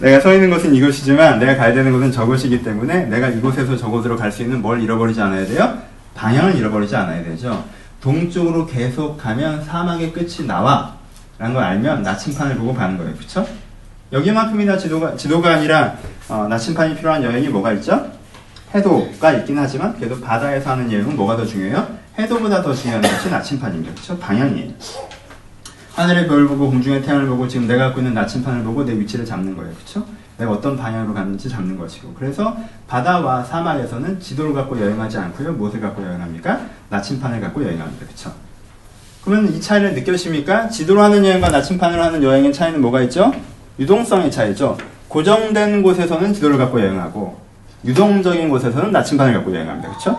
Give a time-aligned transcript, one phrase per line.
[0.00, 4.30] 내가 서 있는 곳은 이곳이지만 내가 가야 되는 곳은 저곳이기 때문에 내가 이곳에서 저곳으로 갈
[4.30, 5.78] 수 있는 뭘 잃어버리지 않아야 돼요?
[6.14, 7.64] 방향을 잃어버리지 않아야 되죠.
[8.00, 10.96] 동쪽으로 계속 가면 사막의 끝이 나와.
[11.38, 13.14] 라는 걸 알면 나침판을 보고 가는 거예요.
[13.16, 13.46] 그쵸?
[14.12, 15.96] 여기만큼이나 지도가, 지도가 아니라
[16.28, 18.10] 어, 나침판이 필요한 여행이 뭐가 있죠?
[18.74, 21.86] 해도가 있긴 하지만 그래도 바다에서 하는 여행은 뭐가 더 중요해요?
[22.18, 23.94] 해도보다 더 중요한 것이 나침판입니다.
[23.94, 24.18] 그쵸?
[24.18, 24.70] 방향이에요.
[25.98, 29.56] 하늘의 별을 보고 공중의 태양을 보고 지금 내가 갖고 있는 나침판을 보고 내 위치를 잡는
[29.56, 29.72] 거예요.
[29.74, 30.06] 그쵸?
[30.36, 32.14] 내가 어떤 방향으로 갔는지 잡는 것이고.
[32.16, 32.56] 그래서
[32.86, 35.54] 바다와 사막에서는 지도를 갖고 여행하지 않고요.
[35.54, 36.60] 무엇을 갖고 여행합니까?
[36.90, 38.06] 나침판을 갖고 여행합니다.
[38.06, 38.32] 그쵸?
[39.24, 40.68] 그러면 이 차이를 느껴십니까?
[40.68, 43.32] 지도로 하는 여행과 나침판으로 하는 여행의 차이는 뭐가 있죠?
[43.80, 44.78] 유동성의 차이죠.
[45.08, 47.40] 고정된 곳에서는 지도를 갖고 여행하고
[47.84, 49.88] 유동적인 곳에서는 나침판을 갖고 여행합니다.
[49.88, 50.16] 그렇죠?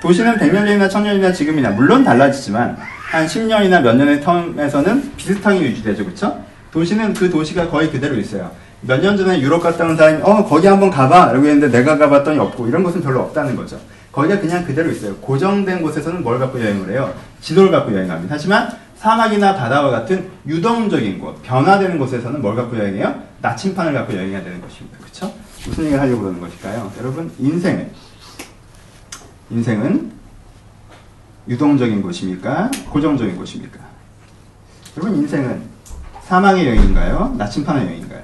[0.00, 2.78] 도시는 100년 전이나 1000년이나 지금이나 물론 달라지지만
[3.10, 6.04] 한 10년이나 몇 년의 텀에서는 비슷하게 유지되죠.
[6.04, 6.44] 그렇죠?
[6.72, 8.50] 도시는 그 도시가 거의 그대로 있어요.
[8.82, 12.38] 몇 년 전에 유럽 갔다 온 사람이 어 거기 한번 가봐 라고 했는데 내가 가봤더니
[12.38, 13.80] 없고 이런 곳은 별로 없다는 거죠.
[14.12, 15.16] 거기가 그냥 그대로 있어요.
[15.16, 17.12] 고정된 곳에서는 뭘 갖고 여행을 해요?
[17.40, 18.34] 지도를 갖고 여행합니다.
[18.34, 23.22] 하지만 사막이나 바다와 같은 유동적인 곳, 변화되는 곳에서는 뭘 갖고 여행해요?
[23.40, 24.98] 나침판을 갖고 여행해야 되는 것입니다.
[24.98, 25.32] 그렇죠?
[25.66, 26.92] 무슨 얘기를 하려고 그러는 것일까요?
[27.00, 27.90] 여러분, 인생은
[29.50, 30.12] 인생은
[31.48, 32.70] 유동적인 곳입니까?
[32.90, 33.78] 고정적인 곳입니까?
[34.96, 35.62] 여러분, 인생은
[36.24, 37.34] 사막의 여행인가요?
[37.38, 38.22] 나침판의 여행인가요?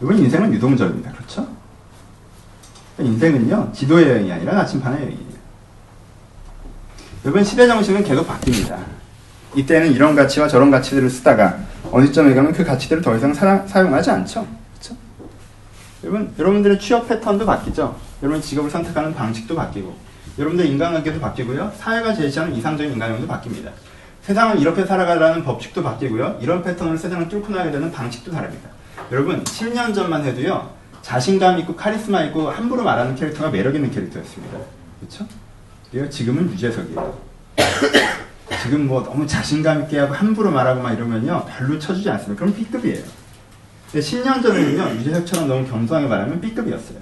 [0.00, 1.12] 여러분, 인생은 유동적입니다.
[1.12, 1.46] 그렇죠?
[2.98, 5.34] 인생은요, 지도의 여행이 아니라 나침판의 여행이에요.
[7.24, 8.78] 여러분, 시대 정신은 계속 바뀝니다.
[9.54, 11.58] 이때는 이런 가치와 저런 가치들을 쓰다가
[11.92, 14.46] 어느 점에 가면 그 가치들을 더 이상 사, 사용하지 않죠.
[14.72, 14.96] 그렇죠?
[16.02, 17.96] 여러분, 여러분들의 취업 패턴도 바뀌죠.
[18.22, 19.96] 여러분 직업을 선택하는 방식도 바뀌고,
[20.38, 21.72] 여러분들 인간관계도 바뀌고요.
[21.78, 23.70] 사회가 제시하는 이상적인 인간형도 바뀝니다.
[24.22, 26.38] 세상은 이렇게 살아가라는 법칙도 바뀌고요.
[26.40, 28.70] 이런 패턴을 세상을 뚫고 나가게 되는 방식도 다릅니다.
[29.12, 30.72] 여러분, 10년 전만 해도요.
[31.02, 34.58] 자신감 있고 카리스마 있고 함부로 말하는 캐릭터가 매력 있는 캐릭터였습니다.
[34.98, 35.26] 그렇죠?
[35.90, 37.18] 그리고 지금은 유재석이에요.
[38.62, 42.40] 지금 뭐 너무 자신감 있게 하고 함부로 말하고 막 이러면요 별로 쳐주지 않습니다.
[42.40, 43.04] 그럼 B급이에요.
[43.92, 46.98] 근데 10년 전에는요 유재석처럼 너무 겸손하게 말하면 B급이었어요.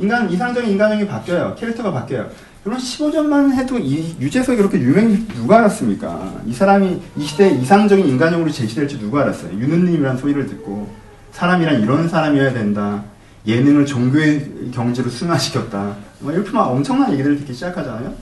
[0.00, 1.54] 인간 이상적인 인간형이 바뀌어요.
[1.56, 2.28] 캐릭터가 바뀌어요.
[2.66, 6.40] 여러분 15년만 해도 이 유재석이 그렇게 유명이 누가 알았습니까?
[6.46, 9.52] 이 사람이 이 시대에 이상적인 인간형으로 제시될지 누가 알았어요?
[9.52, 10.90] 유느님이란 소리를 듣고
[11.32, 13.04] 사람이란 이런 사람이어야 된다.
[13.46, 15.96] 예능을 종교의 경지로 승화시켰다.
[16.20, 18.12] 뭐 이렇게 막 엄청난 얘기들을 듣기 시작하잖아요.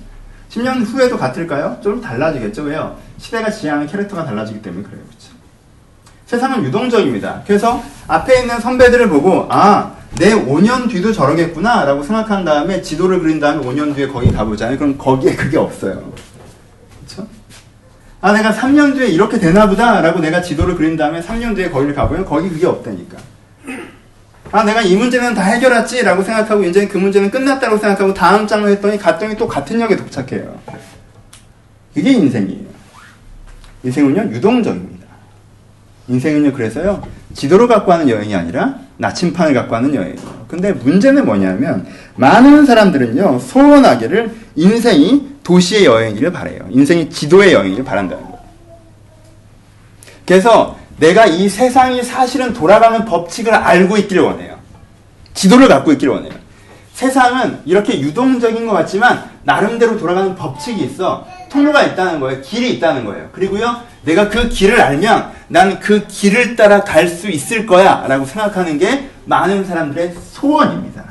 [0.50, 1.78] 10년 후에도 같을까요?
[1.83, 2.62] 좀 달라지겠죠.
[2.62, 2.97] 왜요?
[3.19, 5.03] 시대가 지향하는 캐릭터가 달라지기 때문에 그래요.
[5.06, 5.33] 그렇죠?
[6.27, 7.43] 세상은 유동적입니다.
[7.47, 13.38] 그래서 앞에 있는 선배들을 보고 아, 내 5년 뒤도 저러겠구나 라고 생각한 다음에 지도를 그린
[13.38, 14.69] 다음에 5년 뒤에 거기 가보자.
[14.76, 16.12] 그럼 거기에 그게 없어요.
[16.98, 17.28] 그렇죠?
[18.20, 21.94] 아, 내가 3년 뒤에 이렇게 되나 보다 라고 내가 지도를 그린 다음에 3년 뒤에 거기를
[21.94, 23.16] 가보면 거기 그게 없다니까.
[24.50, 28.68] 아, 내가 이 문제는 다 해결했지 라고 생각하고 이제 그 문제는 끝났다고 생각하고 다음 장을
[28.68, 30.58] 했더니 갔더니 또 같은 역에 도착해요.
[31.94, 32.66] 이게 인생이에요.
[33.84, 35.06] 인생은요, 유동적입니다.
[36.08, 37.02] 인생은요, 그래서요,
[37.38, 40.47] 지도를 갖고 하는 여행이 아니라 나침판을 갖고 하는 여행이에요.
[40.49, 46.66] 근데 문제는 뭐냐면, 많은 사람들은요, 소원하기를 인생이 도시의 여행이를 바래요.
[46.69, 48.38] 인생이 지도의 여행이를 바란다는 거예요.
[50.27, 54.59] 그래서 내가 이 세상이 사실은 돌아가는 법칙을 알고 있기를 원해요.
[55.32, 56.32] 지도를 갖고 있기를 원해요.
[56.93, 61.25] 세상은 이렇게 유동적인 것 같지만 나름대로 돌아가는 법칙이 있어.
[61.48, 62.41] 통로가 있다는 거예요.
[62.42, 63.28] 길이 있다는 거예요.
[63.32, 68.04] 그리고요, 내가 그 길을 알면 난그 길을 따라 갈 수 있을 거야.
[68.09, 71.04] 라고 생각하는 게 많은 사람들의 소원입니다.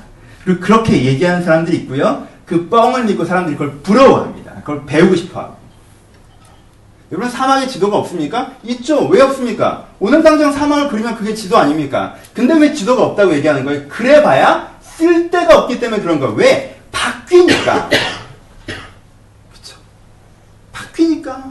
[0.44, 2.28] 그리고 그렇게 얘기하는 사람들이 있고요.
[2.46, 4.54] 그 뻥을 믿고 사람들이 그걸 부러워합니다.
[4.62, 5.58] 그걸 배우고 싶어 하고.
[7.12, 8.52] 여러분 사막에 지도가 없습니까?
[8.64, 9.08] 있죠.
[9.08, 9.86] 왜 없습니까?
[10.00, 12.16] 오늘 당장 사막을 그리면 그게 지도 아닙니까?
[12.34, 13.88] 근데 왜 지도가 없다고 얘기하는 거예요?
[13.88, 16.34] 그래봐야 쓸데가 없기 때문에 그런 거예요.
[16.36, 16.80] 왜?
[16.92, 17.90] 바뀌니까.
[19.52, 19.78] 그렇죠.
[21.28, 21.44] 바뀌니까.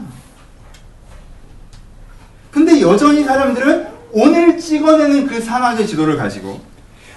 [2.51, 6.59] 근데 여전히 사람들은 오늘 찍어내는 그 사막의 지도를 가지고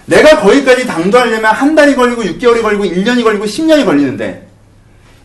[0.05, 4.49] 내가 거기까지 당도하려면 한 달이 걸리고 6개월이 걸리고 1년이 걸리고 10년이 걸리는데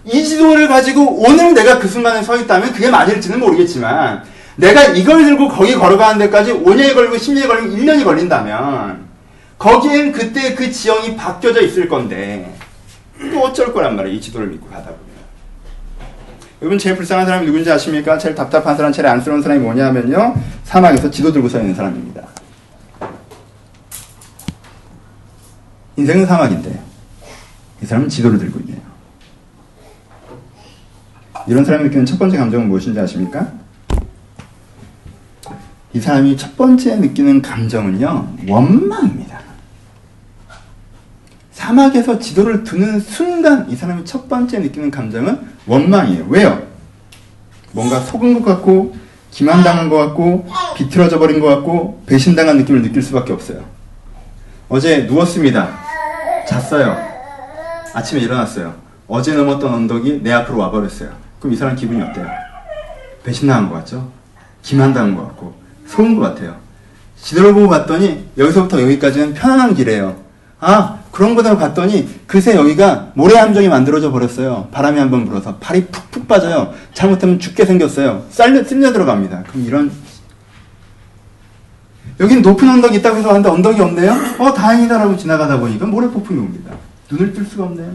[0.05, 4.23] 이 지도를 가지고 오늘 내가 그 순간에 서 있다면 그게 맞을지는 모르겠지만
[4.55, 9.05] 내가 이걸 들고 거기 걸어가는 데까지 5년이 걸리고 10년이 걸리고 1년이 걸린다면
[9.57, 12.53] 거기엔 그때 그 지형이 바뀌어져 있을 건데
[13.31, 14.17] 또 어쩔 거란 말이에요.
[14.17, 15.04] 이 지도를 믿고 가다 보면.
[16.61, 18.17] 여러분 제일 불쌍한 사람이 누군지 아십니까?
[18.17, 20.35] 제일 답답한 사람, 제일 안쓰러운 사람이 뭐냐면요.
[20.63, 22.25] 사막에서 지도 들고 서 있는 사람입니다.
[25.97, 26.81] 인생은 사막인데
[27.81, 28.81] 이 사람은 지도를 들고 있네요.
[31.47, 33.51] 이런 사람이 느끼는 첫 번째 감정은 무엇인지 아십니까?
[35.93, 39.24] 이 사람이 첫 번째 느끼는 감정은요, 원망입니다.
[41.65, 46.27] 사막에서 지도를 두는 순간 이 사람이 첫 번째 느끼는 감정은 원망이에요.
[46.29, 46.61] 왜요?
[47.71, 48.95] 뭔가 속은 것 같고,
[49.31, 53.65] 기만당한 것 같고, 비틀어져 버린 것 같고, 배신당한 느낌을 느낄 수밖에 없어요.
[54.69, 55.79] 어제 누웠습니다.
[56.47, 56.95] 잤어요.
[57.93, 58.75] 아침에 일어났어요.
[59.07, 61.09] 어제 넘었던 언덕이 내 앞으로 와버렸어요.
[61.39, 62.27] 그럼 이 사람 기분이 어때요?
[63.23, 64.11] 배신당한 것 같죠?
[64.61, 65.55] 기만당한 것 같고,
[65.87, 66.57] 속은 것 같아요.
[67.19, 70.15] 지도를 보고 봤더니 여기서부터 여기까지는 편안한 길이에요.
[70.59, 74.67] 아, 그런 거대로 갔더니 그새 여기가 모래 함정이 만들어져 버렸어요.
[74.73, 76.73] 바람이 한 번 불어서 발이 푹푹 빠져요.
[76.93, 78.25] 잘못하면 죽게 생겼어요.
[78.29, 79.43] 쌀려 쓸려 들어갑니다.
[79.43, 79.91] 그럼 이런
[82.19, 84.13] 여긴 높은 언덕이 있다고 해서 왔는데 언덕이 없네요?
[84.39, 86.73] 어 다행이다라고 지나가다 보니까 모래 폭풍이 옵니다.
[87.09, 87.93] 눈을 뜰 수가 없네요.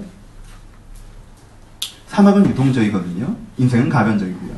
[2.06, 3.36] 사막은 유동적이거든요.
[3.58, 4.50] 인생은 가변적이고요.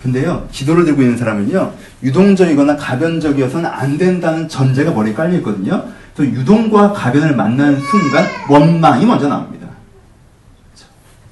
[0.00, 1.72] 근데요, 지도를 들고 있는 사람은요,
[2.04, 5.84] 유동적이거나 가변적이어서는 안 된다는 전제가 머리에 깔려 있거든요.
[6.20, 9.66] 또 유동과 가변을 만나는 순간 원망이 먼저 나옵니다.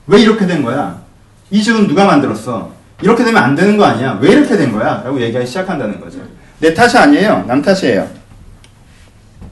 [0.07, 0.99] 왜 이렇게 된 거야?
[1.51, 2.73] 이 집은 누가 만들었어?
[3.03, 4.19] 이렇게 되면 안 되는 거 아니야?
[4.19, 5.03] 왜 이렇게 된 거야?
[5.05, 6.21] 라고 얘기하기 시작한다는 거죠.
[6.59, 7.45] 내 탓이 아니에요.
[7.47, 8.09] 남 탓이에요.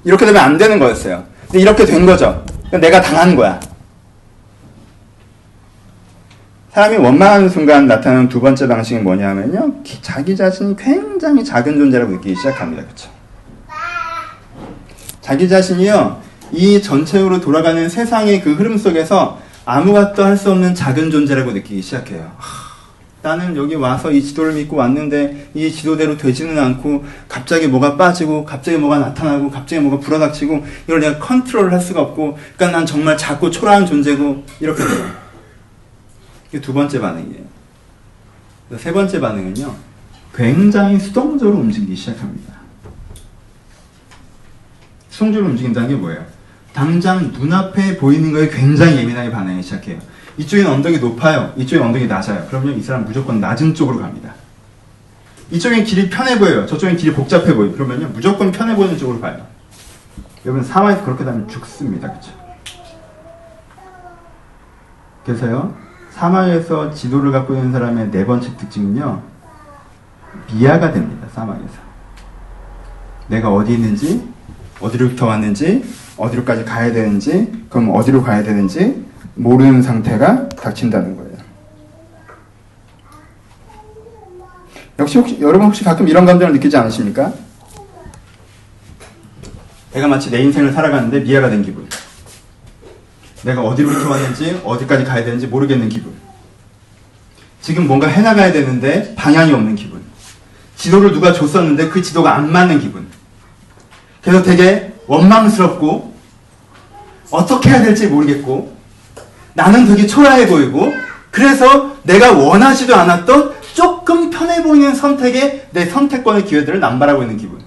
[0.05, 1.23] 이렇게 되면 안 되는 거였어요.
[1.43, 2.43] 근데 이렇게 된 거죠.
[2.71, 3.61] 내가 당한 거야.
[6.73, 9.83] 사람이 원망하는 순간 나타나는 두 번째 방식이 뭐냐면요.
[10.00, 12.85] 자기 자신이 굉장히 작은 존재라고 느끼기 시작합니다.
[12.85, 13.16] 그렇죠?
[15.26, 16.23] 자기 자신이요.
[16.52, 22.31] 이 전체적으로 돌아가는 세상의 그 흐름 속에서 아무것도 할 수 없는 작은 존재라고 느끼기 시작해요.
[22.37, 22.76] 하,
[23.23, 28.78] 나는 여기 와서 이 지도를 믿고 왔는데 이 지도대로 되지는 않고 갑자기 뭐가 빠지고 갑자기
[28.78, 33.50] 뭐가 나타나고 갑자기 뭐가 불어닥치고 이걸 내가 컨트롤을 할 수가 없고 그러니까 난 정말 작고
[33.50, 35.11] 초라한 존재고 이렇게 돼요.
[36.50, 37.43] 이게 두 번째 반응이에요.
[38.78, 39.75] 세 번째 반응은요,
[40.37, 42.56] 굉장히 수동적으로 움직이기 시작합니다.
[45.17, 46.23] 수동적으로 움직인다는 게 뭐예요?
[46.75, 49.99] 당장 눈앞에 보이는 거에 굉장히 예민하게 반응하기 시작해요.
[50.37, 51.55] 이쪽엔 언덕이 높아요.
[51.57, 52.47] 이쪽엔 언덕이 낮아요.
[52.51, 54.35] 그러면 이 사람 무조건 낮은 쪽으로 갑니다.
[55.51, 56.67] 이쪽엔 길이 편해 보여요.
[56.67, 57.73] 저쪽엔 길이 복잡해 보여요.
[57.73, 59.47] 그러면요, 무조건 편해 보이는 쪽으로 가요.
[60.45, 62.12] 여러분, 사막에서 그렇게 되면 죽습니다.
[62.12, 62.33] 그쵸?
[65.25, 65.75] 그래서요,
[66.11, 69.23] 사막에서 지도를 갖고 있는 사람의 네 번째 특징은요,
[70.53, 71.87] 미아가 됩니다, 사막에서.
[73.29, 74.36] 내가 어디 있는지,
[74.81, 75.84] 어디로부터 왔는지,
[76.17, 81.37] 어디로까지 가야 되는지, 그럼 어디로 가야 되는지 모르는 상태가 닥친다는 거예요.
[84.99, 87.32] 역시 혹시, 여러분 혹시 가끔 이런 감정을 느끼지 않으십니까?
[89.93, 91.87] 내가 마치 내 인생을 살아가는데 미아가 된 기분.
[93.44, 96.14] 내가 어디로부터 왔는지 어디까지 가야 되는지 모르겠는 기분.
[97.61, 100.00] 지금 뭔가 해나가야 되는데 방향이 없는 기분.
[100.76, 103.06] 지도를 누가 줬었는데 그 지도가 안 맞는 기분.
[104.26, 106.12] 그래서 되게 원망스럽고
[107.31, 108.76] 어떻게 해야 될지 모르겠고
[109.55, 110.93] 나는 되게 초라해 보이고
[111.31, 117.62] 그래서 내가 원하지도 않았던 조금 편해 보이는 선택에 내 선택권의 기회들을 남발하고 있는 기분.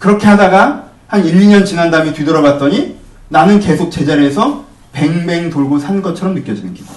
[0.00, 2.98] 그렇게 하다가 한 1, 2년 지난 다음에 뒤돌아봤더니
[3.28, 6.96] 나는 계속 제자리에서 뱅뱅 돌고 산 것처럼 느껴지는 기분.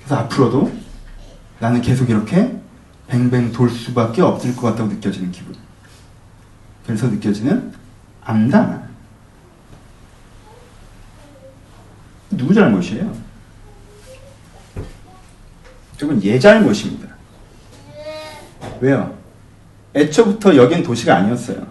[0.00, 0.70] 그래서 앞으로도
[1.60, 2.61] 나는 계속 이렇게
[3.12, 5.54] 뱅뱅 돌 수밖에 없을 것 같다고 느껴지는 기분.
[6.86, 7.70] 그래서 느껴지는
[8.24, 8.90] 암담함.
[12.30, 13.14] 누구 잘못이에요?
[15.98, 17.08] 저건 얘 잘못입니다.
[18.80, 19.14] 왜요?
[19.94, 21.66] 애초부터 여긴 도시가 아니었어요.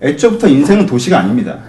[0.00, 1.64] 애초부터 인생은 도시가 아닙니다.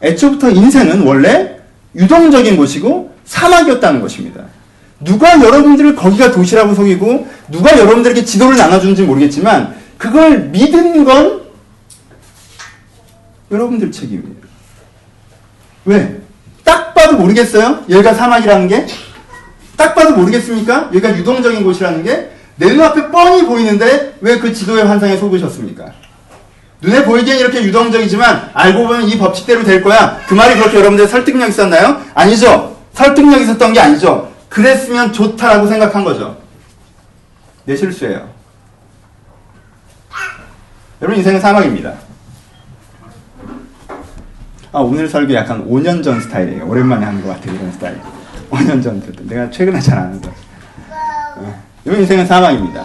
[0.00, 1.60] 애초부터 인생은 원래
[1.94, 4.46] 유동적인 곳이고 사막이었다는 것입니다.
[5.00, 11.42] 누가 여러분들을 거기가 도시라고 속이고 누가 여러분들에게 지도를 나눠주는지 모르겠지만 그걸 믿은 건
[13.50, 14.34] 여러분들 책임이에요.
[15.84, 16.20] 왜?
[16.64, 17.84] 딱 봐도 모르겠어요?
[17.88, 18.86] 여기가 사막이라는 게?
[19.76, 20.86] 딱 봐도 모르겠습니까?
[20.86, 22.30] 여기가 유동적인 곳이라는 게?
[22.56, 25.84] 내 눈앞에 뻔히 보이는데 왜 그 지도의 환상에 속으셨습니까?
[26.80, 30.18] 눈에 보이기엔 이렇게 유동적이지만 알고 보면 이 법칙대로 될 거야.
[30.26, 32.00] 그 말이 그렇게 여러분들 설득력 있었나요?
[32.14, 32.76] 아니죠.
[32.94, 34.32] 설득력 있었던 게 아니죠.
[34.56, 36.38] 그랬으면 좋다라고 생각한 거죠.
[37.66, 38.26] 내 실수예요.
[41.02, 41.92] 여러분 인생은 사막입니다.
[44.72, 46.66] 아, 오늘 설교 약간 5년 전 스타일이에요.
[46.66, 47.54] 오랜만에 하는 것 같아요.
[47.54, 48.00] 이런 스타일.
[48.50, 49.02] 5년 전.
[49.28, 50.22] 내가 최근에 잘안 하는
[51.84, 52.82] 여러분 인생은 사막입니다.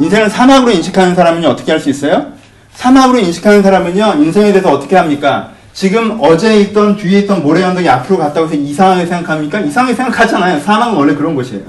[0.00, 2.32] 인생을 사막으로 인식하는 사람은 어떻게 할 수 있어요?
[2.72, 5.52] 사막으로 인식하는 사람은요, 인생에 대해서 어떻게 합니까?
[5.72, 9.60] 지금 어제 있던 뒤에 있던 모래 언덕이 앞으로 갔다고 해서 이상하게 생각합니까?
[9.60, 10.60] 이상하게 생각하잖아요.
[10.60, 11.62] 사막은 원래 그런 곳이에요.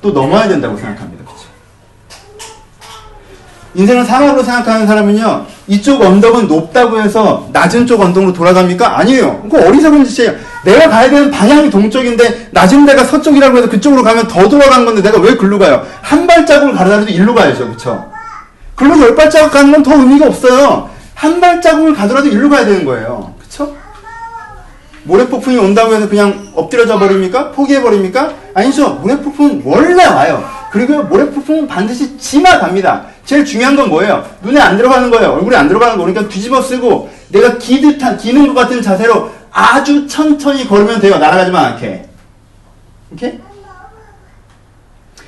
[0.00, 1.24] 또 넘어야 된다고 생각합니다.
[1.24, 1.42] 그렇죠?
[3.74, 8.98] 인생을 사막으로 생각하는 사람은요, 이쪽 언덕은 높다고 해서 낮은 쪽 언덕으로 돌아갑니까?
[9.00, 9.42] 아니에요.
[9.42, 10.34] 그거 어리석은 짓이에요.
[10.64, 15.18] 내가 가야 되는 방향이 동쪽인데 낮은 데가 서쪽이라고 해서 그쪽으로 가면 더 돌아가는 건데 내가
[15.20, 15.84] 왜 글로 가요?
[16.00, 17.68] 한 발자국을 가더라도 일로 가야죠.
[17.70, 18.08] 그쵸?
[18.76, 20.88] 글로 열 발자국 가는 건 더 의미가 없어요.
[21.18, 23.34] 한 발자국을 가더라도 일로 가야 되는 거예요.
[23.40, 23.76] 그쵸?
[25.02, 27.50] 모래폭풍이 온다고 해서 그냥 엎드려져 버립니까?
[27.50, 28.32] 포기해 버립니까?
[28.54, 28.94] 아니죠.
[29.02, 30.48] 모래폭풍은 원래 와요.
[30.70, 33.06] 그리고 모래폭풍은 반드시 지나갑니다.
[33.24, 34.24] 제일 중요한 건 뭐예요?
[34.42, 35.32] 눈에 안 들어가는 거예요.
[35.32, 36.04] 얼굴에 안 들어가는 거.
[36.04, 41.18] 그러니까 뒤집어 쓰고 내가 기듯한, 기는 것 같은 자세로 아주 천천히 걸으면 돼요.
[41.18, 42.08] 날아가지만 않게.
[43.12, 43.40] 오케이?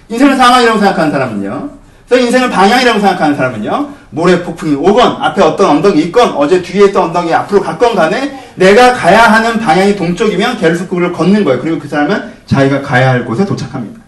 [0.09, 1.80] 인생을 상황이라고 생각하는 사람은요.
[2.11, 3.89] 그래서 인생을 방향이라고 생각하는 사람은요.
[4.11, 8.93] 모래 폭풍이 오건 앞에 어떤 언덕이 있건 어제 뒤에 있던 언덕이 앞으로 갔건 간에 내가
[8.95, 11.61] 가야 하는 방향이 동쪽이면 게르스급을 걷는 거예요.
[11.61, 14.01] 그리고 그 사람은 자기가 가야 할 곳에 도착합니다.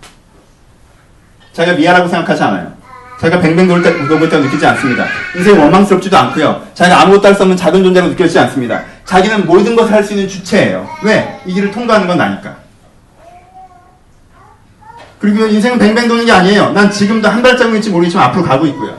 [1.52, 2.72] 자기가 미안하고 생각하지 않아요.
[3.20, 5.06] 자기가 뱅뱅 돌 때, 돌때 느끼지 않습니다.
[5.36, 6.60] 인생이 원망스럽지도 않고요.
[6.74, 8.82] 자기가 아무것도 할 수 없는 작은 존재로 느껴지지 않습니다.
[9.04, 10.88] 자기는 모든 것을 할 수 있는 주체예요.
[11.04, 11.38] 왜?
[11.46, 12.61] 이 길을 통과하는 건 나니까.
[15.22, 16.72] 그리고 인생은 뱅뱅 도는 게 아니에요.
[16.72, 18.98] 난 지금도 한 발자국일지 모르겠지만 앞으로 가고 있고요.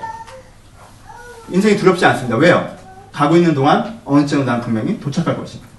[1.50, 2.38] 인생이 두렵지 않습니다.
[2.38, 2.66] 왜요?
[3.12, 5.70] 가고 있는 동안 어느 쯤은 난 분명히 도착할 것입니다.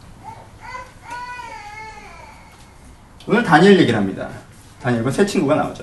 [3.26, 4.28] 오늘 다니엘 얘기를 합니다.
[4.82, 5.82] 다니엘과 새 친구가 나오죠.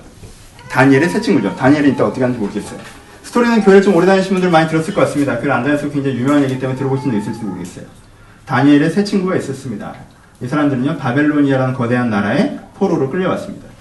[0.70, 1.56] 다니엘의 새 친구죠.
[1.56, 2.78] 다니엘이 이따 어떻게 하는지 모르겠어요.
[3.24, 5.38] 스토리는 교회를 좀 오래 다니신 분들 많이 들었을 것 같습니다.
[5.38, 7.86] 그걸 안 다녀서 굉장히 유명한 얘기 때문에 들어보신 분 있을지 모르겠어요.
[8.46, 9.92] 다니엘의 새 친구가 있었습니다.
[10.40, 13.71] 이 사람들은요, 바벨로니아라는 거대한 나라에 포로로 끌려왔습니다.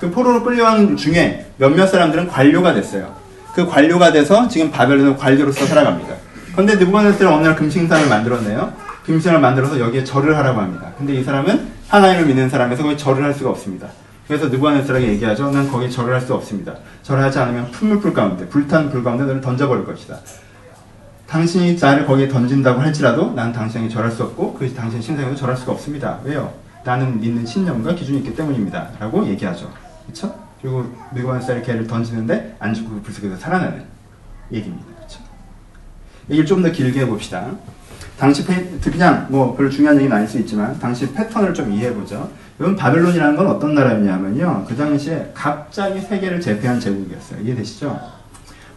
[0.00, 3.14] 그 포로로 끌려온 중에 몇몇 사람들은 관료가 됐어요.
[3.54, 6.14] 그 관료가 돼서 지금 바벨론의 관료로서 살아갑니다.
[6.52, 8.72] 그런데 느부갓네살은 어느 날 금신상을 만들었네요.
[9.04, 10.92] 금신상을 만들어서 여기에 절을 하라고 합니다.
[10.98, 13.88] 근데 이 사람은 하나님을 믿는 사람에서 거기 절을 할 수가 없습니다.
[14.26, 15.50] 그래서 느부갓네살에게 얘기하죠.
[15.50, 16.74] 난 거기 절을 할 수 없습니다.
[17.02, 20.16] 절하지 않으면 풀물불 가운데 불탄 불 가운데 너를 던져버릴 것이다.
[21.26, 25.72] 당신이 나를 거기에 던진다고 할지라도 난 당신에게 절할 수 없고 그 당신 신상에도 절할 수가
[25.72, 26.18] 없습니다.
[26.24, 26.52] 왜요?
[26.84, 28.88] 나는 믿는 신념과 기준이 있기 때문입니다.
[29.00, 29.70] 라고 얘기하죠.
[30.06, 30.34] 그쵸?
[30.60, 30.84] 그리고
[31.14, 33.84] 느부갓네살이 걔를 던지는데 안 죽고 불속에서 살아나는
[34.52, 34.86] 얘기입니다.
[35.02, 35.20] 그쵸?
[36.30, 37.50] 얘기를 좀 더 길게 해봅시다.
[38.18, 42.30] 당시 패, 그냥 뭐 별로 중요한 얘기는 아닐 수 있지만 당시 패턴을 좀 이해해보죠.
[42.60, 44.64] 여러분 바벨론이라는 건 어떤 나라였냐면요.
[44.68, 47.40] 그 당시에 갑자기 세계를 제패한 제국이었어요.
[47.42, 47.98] 이해되시죠?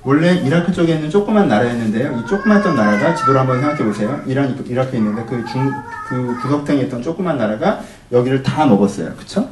[0.04, 2.18] 원래 이라크 쪽에 있는 조그만 나라였는데요.
[2.20, 4.22] 이 조그맣던 나라가 지도를 한번 생각해 보세요.
[4.26, 5.72] 이란 이라크에 있는데 그 중
[6.08, 7.82] 그 구석탱이에 있던 조그만 나라가
[8.14, 9.14] 여기를 다 먹었어요.
[9.18, 9.48] 그쵸?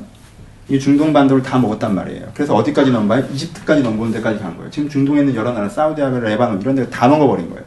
[0.68, 2.28] 이 중동 반도를 다 먹었단 말이에요.
[2.34, 3.26] 그래서 어디까지 넘어가요?
[3.32, 4.72] 이집트까지 넘보는 데까지 간 거예요.
[4.72, 7.64] 지금 중동에 있는 여러 나라, 사우디아라비아, 레바논 이런 데가 다 먹어버린 거예요.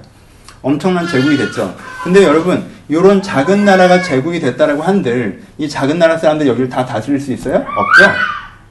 [0.62, 1.74] 엄청난 제국이 됐죠.
[2.02, 7.20] 근데 여러분, 이런 작은 나라가 제국이 됐다라고 한들 이 작은 나라 사람들이 여기를 다 다스릴
[7.20, 7.56] 수 있어요?
[7.56, 8.10] 없죠.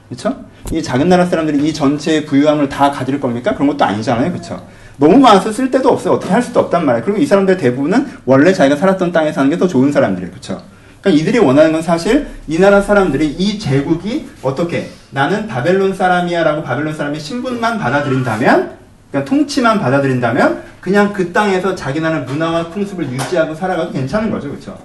[0.08, 0.44] 그렇죠?
[0.72, 3.54] 이 작은 나라 사람들이 이 전체의 부유함을 다 가질 겁니까?
[3.54, 4.30] 그런 것도 아니잖아요.
[4.32, 4.62] 그렇죠?
[4.98, 6.14] 너무 많아서 쓸 데도 없어요.
[6.14, 7.04] 어떻게 할 수도 없단 말이에요.
[7.04, 10.30] 그리고 이 사람들 대부분은 원래 자기가 살았던 땅에 사는 게 더 좋은 사람들이에요.
[10.32, 10.60] 그렇죠?
[11.00, 16.94] 그러니까 이들이 원하는 건 사실 이 나라 사람들이 이 제국이 어떻게 나는 바벨론 사람이야라고 바벨론
[16.94, 18.78] 사람의 신분만 받아들인다면
[19.10, 24.48] 그러니까 통치만 받아들인다면 그냥 그 땅에서 자기 나라 문화와 풍습을 유지하고 살아가도 괜찮은 거죠.
[24.48, 24.78] 그렇죠?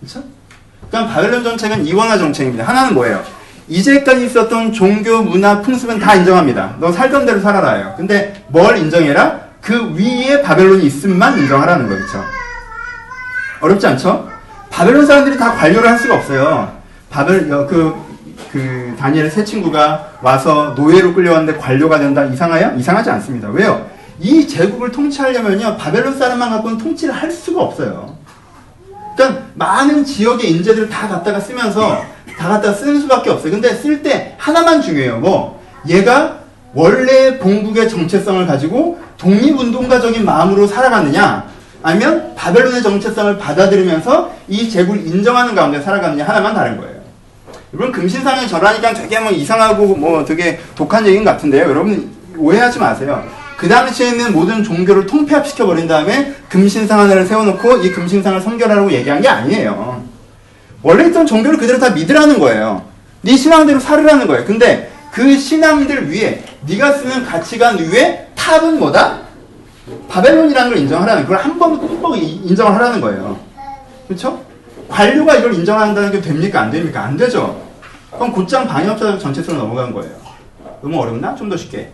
[0.00, 0.22] 그렇죠?
[0.88, 2.64] 그러니까 바벨론 정책은 이원화 정책입니다.
[2.64, 3.22] 하나는 뭐예요?
[3.68, 6.76] 이제까지 있었던 종교, 문화, 풍습은 다 인정합니다.
[6.80, 7.94] 너 살던 대로 살아라요.
[7.96, 9.40] 근데 뭘 인정해라?
[9.62, 12.22] 그 위에 바벨론이 있음만 인정하라는 거죠.
[13.60, 14.33] 어렵지 않죠?
[14.74, 16.68] 바벨론 사람들이 다 관료를 할 수가 없어요.
[17.08, 17.94] 바벨 그,
[18.50, 22.74] 그 다니엘의 새 친구가 와서 노예로 끌려왔는데 관료가 된다 이상해요?
[22.76, 23.48] 이상하지 않습니다.
[23.50, 23.88] 왜요?
[24.18, 28.16] 이 제국을 통치하려면요 바벨론 사람만 갖고는 통치를 할 수가 없어요.
[29.16, 32.04] 그러니까 많은 지역의 인재들을 다 갖다가 쓰면서
[32.36, 33.52] 다 갖다 쓰는 수밖에 없어요.
[33.52, 35.20] 근데 쓸 때 하나만 중요해요.
[35.20, 36.38] 뭐 얘가
[36.74, 41.53] 원래 본국의 정체성을 가지고 독립운동가적인 마음으로 살아갔느냐
[41.84, 46.94] 아니면 바벨론의 정체성을 받아들이면서 이 제국을 인정하는 가운데 살아갔느냐 하나만 다른 거예요.
[47.74, 51.64] 여러분 금신상에 절하니까 되게 뭐 이상하고 뭐 되게 독한 얘기인 것 같은데요.
[51.64, 53.22] 여러분 오해하지 마세요.
[53.58, 59.20] 그 당시에 있는 모든 종교를 통폐합시켜 버린 다음에 금신상 하나를 세워놓고 이 금신상을 성결하라고 얘기한
[59.20, 60.02] 게 아니에요.
[60.82, 62.82] 원래 있던 종교를 그대로 다 믿으라는 거예요.
[63.20, 64.46] 네 신앙대로 살으라는 거예요.
[64.46, 69.23] 근데 그 신앙들 위에 네가 쓰는 가치관 위에 top은 뭐다?
[70.08, 73.38] 바벨론이라는 걸 인정하라는 그걸 한 번 꼭 인정을 하라는 거예요.
[74.06, 74.42] 그렇죠?
[74.88, 76.60] 관료가 이걸 인정한다는 게 됩니까?
[76.62, 77.02] 안 됩니까?
[77.04, 77.60] 안 되죠.
[78.12, 80.12] 그럼 곧장 반역자 정체성으로 넘어간 거예요.
[80.82, 81.34] 너무 어렵나?
[81.34, 81.90] 좀 더 쉽게.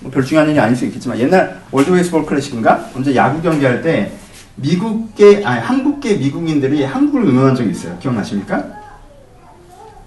[0.00, 4.10] 뭐 별 중요한 일이 아닐 수 있겠지만 옛날 월드 베이스볼 클래식인가 언제 야구 경기할 때
[4.56, 7.96] 미국계 아니 한국계 미국인들이 한국을 응원한 적이 있어요.
[8.00, 8.64] 기억나십니까?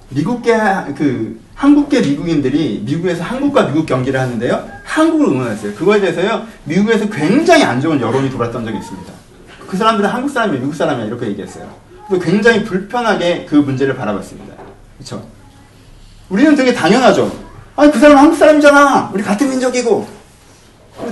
[0.10, 0.54] 미국계
[0.98, 4.68] 그 한국계 미국인들이 미국에서 한국과 미국 경기를 하는데요.
[4.84, 5.74] 한국을 응원했어요.
[5.74, 6.46] 그거에 대해서요.
[6.66, 9.14] 미국에서 굉장히 안 좋은 여론이 돌았던 적이 있습니다.
[9.68, 11.68] 그 사람들은 한국 사람이 미국 사람이야 이렇게 얘기했어요.
[12.08, 14.54] 그래서 굉장히 불편하게 그 문제를 바라봤습니다.
[14.98, 15.26] 그렇죠?
[16.30, 17.32] 우리는 되게 당연하죠.
[17.78, 19.12] 아니 그 사람은 한국 사람이잖아.
[19.14, 20.08] 우리 같은 민족이고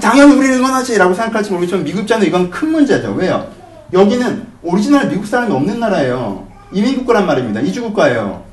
[0.02, 3.14] 당연히 우리를 응원하지라고 생각할지 모르겠지만 미국 입장에서 이건 큰 문제죠.
[3.14, 3.50] 왜요?
[3.94, 6.48] 여기는 오리지널 미국 사람이 없는 나라예요.
[6.74, 7.62] 이민국가란 말입니다.
[7.62, 8.44] 이주국가예요.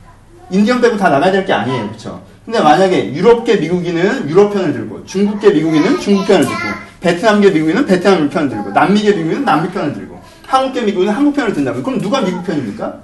[0.50, 1.86] 인디언 빼고 다 나가야 될 게 아니에요.
[1.88, 2.22] 그렇죠?
[2.44, 6.58] 근데 만약에 유럽계 미국인은 유럽 편을 들고 중국계 미국인은 중국 편을 들고
[7.00, 11.82] 베트남계 미국인은 베트남 편을 들고 남미계 미국인은 남미 편을 들고 한국계 미국인은 한국 편을 든다면
[11.82, 12.94] 그럼 누가 미국 편입니까?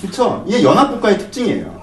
[0.00, 0.44] 그렇죠?
[0.46, 1.80] 이게 연합국가의 특징이에요.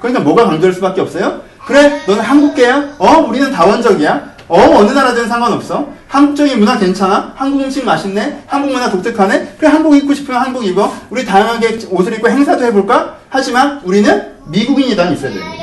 [0.00, 1.40] 그러니까 뭐가 강조할 수밖에 없어요?
[1.66, 2.94] 그래, 너는 한국계야?
[2.98, 4.34] 어, 우리는 다원적이야?
[4.48, 5.88] 어, 어느 나라든 상관없어.
[6.08, 7.32] 한국적인 문화 괜찮아?
[7.36, 8.42] 한국 음식 맛있네?
[8.46, 9.54] 한국 문화 독특하네?
[9.58, 10.92] 그래, 한복 입고 싶으면 한복 입어.
[11.10, 13.16] 우리 다양하게 옷을 입고 행사도 해볼까?
[13.38, 15.60] 하지만 우리는 미국인이단 있어야 되는 거죠.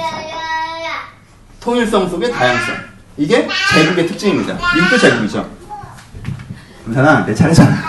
[1.61, 2.75] 통일성 속의 다양성.
[3.15, 4.59] 이게 제국의 특징입니다.
[4.75, 5.49] 미국도 제국이죠.
[6.83, 7.71] 괜찮아, 내 차례잖아.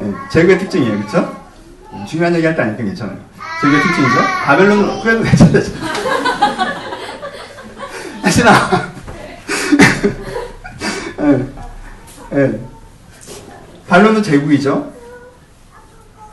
[0.00, 1.36] 네, 제국의 특징이에요, 그쵸?
[2.08, 3.18] 중요한 얘기 할 때 아니까 괜찮아요.
[3.60, 4.16] 제국의 특징이죠?
[4.46, 5.62] 바벨론, 그래도 괜찮아요.
[8.22, 8.88] 다시 나와.
[11.20, 11.46] 예.
[12.32, 12.60] 예.
[13.88, 14.96] 반론은 제국이죠.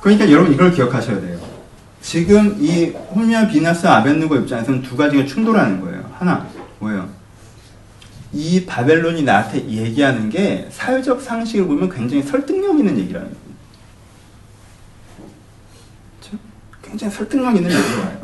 [0.06, 1.40] 그러니까 여러분 이걸 기억하셔야 돼요.
[2.00, 6.08] 지금 이 홈리아 비나스 아벤누고 입장에서는 두 가지가 충돌하는 거예요.
[6.20, 6.46] 하나,
[6.78, 7.10] 뭐예요?
[8.32, 13.40] 이 바벨론이 나한테 얘기하는 게 사회적 상식을 보면 굉장히 설득력 있는 얘기라는 거예요.
[16.22, 16.38] 그렇죠?
[16.84, 18.22] 굉장히 설득력 있는 얘기로 와요.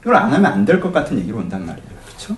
[0.00, 1.86] 이걸 안 하면 안 될 것 같은 얘기로 온단 말이에요.
[2.06, 2.34] 그렇죠?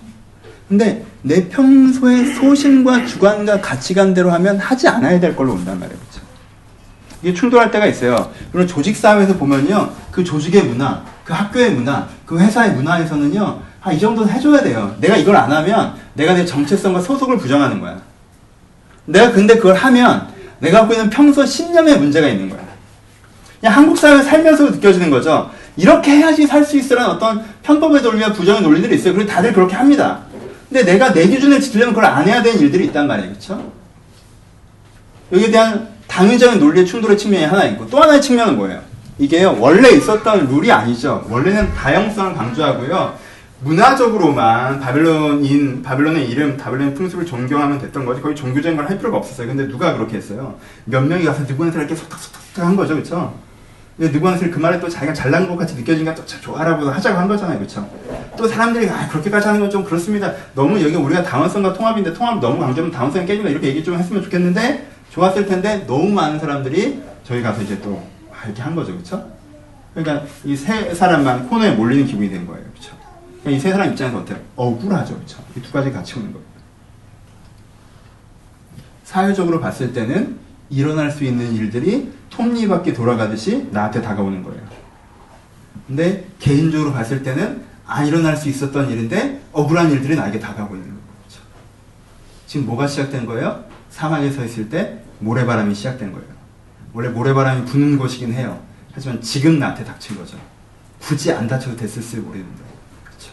[0.67, 5.97] 근데 내 평소의 소신과 주관과 가치관대로 하면 하지 않아야 될 걸로 온단 말이에요.
[7.23, 8.31] 이게 충돌할 때가 있어요.
[8.51, 9.89] 그리고 조직 사회에서 보면요.
[10.11, 13.61] 그 조직의 문화, 그 학교의 문화, 그 회사의 문화에서는요.
[13.81, 14.93] 아, 이 정도는 해줘야 돼요.
[14.99, 18.01] 내가 이걸 안 하면 내가 내 정체성과 소속을 부정하는 거야.
[19.05, 20.27] 내가 근데 그걸 하면
[20.59, 22.61] 내가 갖고 있는 평소 신념에 문제가 있는 거야.
[23.59, 25.49] 그냥 한국 사회 살면서 느껴지는 거죠.
[25.77, 29.13] 이렇게 해야지 살 수 있으라는 어떤 편법의 논리와 부정의 논리들이 있어요.
[29.13, 30.19] 그리고 다들 그렇게 합니다.
[30.69, 33.29] 근데 내가 내 기준을 지키려면 그걸 안 해야 되는 일들이 있단 말이에요.
[33.29, 33.71] 그렇죠?
[35.31, 38.79] 여기에 대한 당위적인 논리의 충돌의 측면이 하나 있고 또 하나의 측면은 뭐예요?
[39.17, 41.25] 이게 원래 있었던 룰이 아니죠.
[41.27, 43.15] 원래는 다양성을 강조하고요.
[43.61, 48.21] 문화적으로만 바벨론인 바벨론의 이름, 바벨론의 풍습을 존경하면 됐던 거지.
[48.21, 49.47] 거의 종교적인 걸 할 필요가 없었어요.
[49.47, 50.55] 근데 누가 그렇게 했어요?
[50.85, 53.33] 몇 명이 가서 느고네스를 이렇게 속닥속닥 한 거죠, 그렇죠?
[53.97, 57.87] 느고네스를 그 말에 또 자기가 잘난 것 같이 느껴지니까 또 좋아라고 하자고 한 거잖아요, 그렇죠?
[58.37, 60.31] 또 사람들이 아 그렇게까지 하는 건 좀 그렇습니다.
[60.53, 64.92] 너무 여기 우리가 다원성과 통합인데 통합 너무 강조하면 다원성이 깨진다 이렇게 얘기 좀 했으면 좋겠는데
[65.13, 69.31] 좋았을 텐데 너무 많은 사람들이 저희 가서 이제 또 아, 이렇게 한 거죠, 그렇죠?
[69.93, 72.97] 그러니까 이 세 사람만 코너에 몰리는 기분이 된 거예요, 그렇죠?
[73.47, 74.39] 이세 사람 입장에서 어때요?
[74.55, 75.43] 억울하죠, 그렇죠?
[75.55, 76.43] 이 두 가지 같이 오는 거예요.
[79.03, 80.39] 사회적으로 봤을 때는
[80.71, 84.61] 일어날 수 있는 일들이 톱니바퀴 돌아가듯이 나한테 다가오는 거예요.
[85.85, 91.41] 근데 개인적으로 봤을 때는 안 일어날 수 있었던 일인데 억울한 일들이 나에게 다가오고 있는 거죠.
[92.47, 93.63] 지금 뭐가 시작된 거예요?
[93.93, 96.25] 사막에 서 있을 때 모래바람이 시작된 거예요.
[96.93, 98.59] 원래 모래바람이 부는 곳이긴 해요.
[98.93, 100.35] 하지만 지금 나한테 닥친 거죠.
[100.99, 102.63] 굳이 안 다쳐도 됐을지 모르겠는데.
[103.03, 103.31] 그렇죠?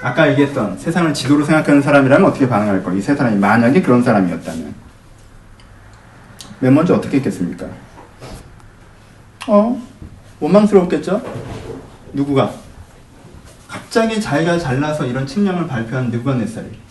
[0.00, 2.98] 아까 얘기했던 세상을 지도로 생각하는 사람이라면 어떻게 반응할 거예요?
[2.98, 4.74] 이 세 사람이 만약에 그런 사람이었다면.
[6.60, 7.66] 맨 먼저 어떻게 했겠습니까?
[9.48, 9.82] 어?
[10.38, 11.20] 원망스러웠겠죠?
[12.12, 12.52] 누구가?
[13.68, 16.85] 갑자기 자기가 잘나서 이런 측량을 발표한 느부갓네살이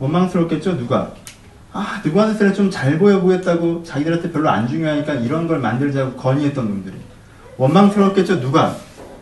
[0.00, 0.76] 원망스럽겠죠?
[0.78, 1.12] 누가?
[1.72, 6.96] 아, 느부갓네살이 좀잘 보여 보였다고 자기들한테 별로 안 중요하니까 이런 걸 만들자고 건의했던 놈들이
[7.58, 8.40] 원망스럽겠죠?
[8.40, 8.76] 누가?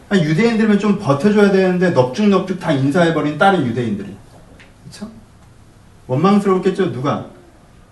[0.08, 4.16] 아, 유대인들면 좀 버텨줘야 되는데 넙죽넙죽 다 인사해버린 다른 유대인들이
[4.84, 5.10] 그쵸?
[6.06, 6.92] 원망스럽겠죠?
[6.92, 7.26] 누가?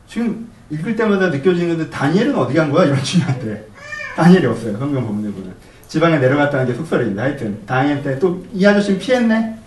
[0.09, 2.87] 지금 읽을 때마다 느껴지는 건데 다니엘은 어디 간 거야?
[2.87, 3.69] 이런 중요한데
[4.17, 4.79] 다니엘이 없어요.
[4.79, 5.55] 성경 본문에 보면.
[5.89, 9.59] 지방에 내려갔다는 게 속설인데 하여튼 다니엘 때 또 이 아저씨는 피했네.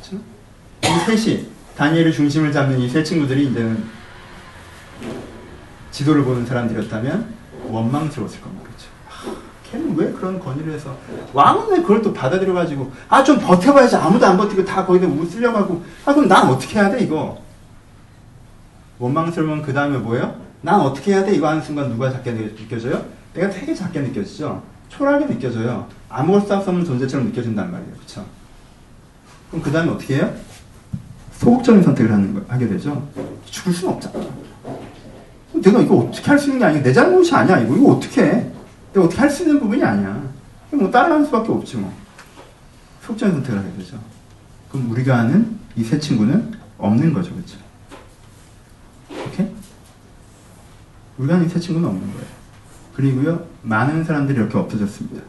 [0.00, 0.22] 그렇죠?
[0.84, 1.46] 이 셋이
[1.78, 3.84] 다니엘의 중심을 잡는 이 세 친구들이 이제는
[5.92, 7.34] 지도를 보는 사람들이었다면
[7.68, 8.64] 원망스러웠을 겁니다.
[8.68, 8.88] 그렇죠?
[9.08, 10.96] 아, 걔는 왜 그런 건의를 해서
[11.32, 15.84] 왕은 왜 그걸 또 받아들여가지고 아 좀 버텨봐야지 아무도 안 버티고 다 거기다 웃으려고 하고
[16.04, 17.40] 아 그럼 난 어떻게 해야 돼 이거
[18.98, 20.34] 원망스러우면 그 다음에 뭐예요?
[20.60, 21.34] 난 어떻게 해야 돼?
[21.34, 23.04] 이거 하는 순간 누가 작게 느껴져요?
[23.34, 24.62] 내가 되게 작게 느껴지죠?
[24.88, 25.86] 초라하게 느껴져요.
[26.08, 27.92] 아무것도 할수 없는 존재처럼 느껴진단 말이에요.
[28.00, 28.24] 그쵸?
[29.50, 30.34] 그럼 그 다음에 어떻게 해요?
[31.38, 33.08] 소극적인 선택을 하는 거, 하게 되죠?
[33.46, 34.26] 죽을 수는 없잖아.
[35.54, 36.82] 내가 이거 어떻게 할 수 있는 게 아니야.
[36.82, 37.58] 내 잘못이 아니야.
[37.60, 38.50] 이거, 이거 어떻게 해?
[38.92, 40.20] 근데 어떻게 할 수 있는 부분이 아니야.
[40.72, 41.92] 뭐 따라가는 수밖에 없지 뭐.
[43.06, 43.98] 속전 선택을 하게 되죠.
[44.70, 47.56] 그럼 우리가 아는 이 세 친구는 없는 거죠, 그렇죠?
[49.10, 49.46] 오케이?
[51.18, 52.26] 우리가 아는 이 세 친구는 없는 거예요.
[52.94, 55.22] 그리고요, 많은 사람들이 이렇게 없어졌습니다.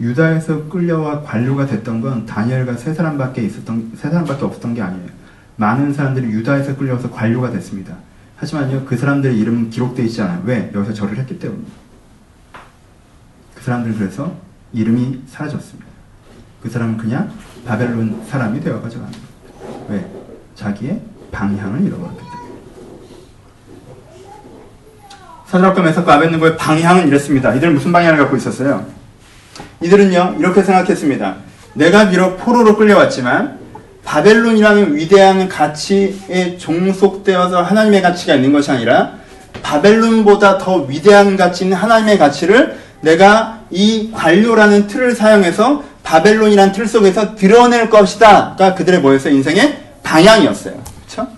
[0.00, 5.08] 유다에서 끌려와 관료가 됐던 건 다니엘과 세 사람밖에 있었던 세 사람밖에 없었던 게 아니에요.
[5.56, 7.96] 많은 사람들이 유다에서 끌려와서 관료가 됐습니다.
[8.36, 10.42] 하지만요, 그 사람들의 이름은 기록되어 있지 않아요.
[10.44, 10.70] 왜?
[10.72, 11.66] 여기서 절을 했기 때문이에요.
[13.56, 14.36] 그 사람들 그래서
[14.72, 15.88] 이름이 사라졌습니다.
[16.62, 17.32] 그 사람은 그냥
[17.66, 19.86] 바벨론 사람이 되어 가져가는 거예요.
[19.88, 20.10] 왜?
[20.54, 22.38] 자기의 방향을 잃어버렸기 때문에.
[25.46, 27.54] 사드락과 메삭과 아벤느고의 방향은 이랬습니다.
[27.54, 28.97] 이들은 무슨 방향을 갖고 있었어요?
[29.80, 31.36] 이들은요 이렇게 생각했습니다.
[31.74, 33.58] 내가 비록 포로로 끌려왔지만
[34.04, 39.12] 바벨론이라는 위대한 가치에 종속되어서 하나님의 가치가 있는 것이 아니라
[39.62, 47.34] 바벨론보다 더 위대한 가치 있는 하나님의 가치를 내가 이 관료라는 틀을 사용해서 바벨론이라는 틀 속에서
[47.34, 49.34] 드러낼 것이다 가 그들의 뭐였어요?
[49.34, 50.74] 인생의 방향이었어요.
[51.06, 51.30] 그렇죠?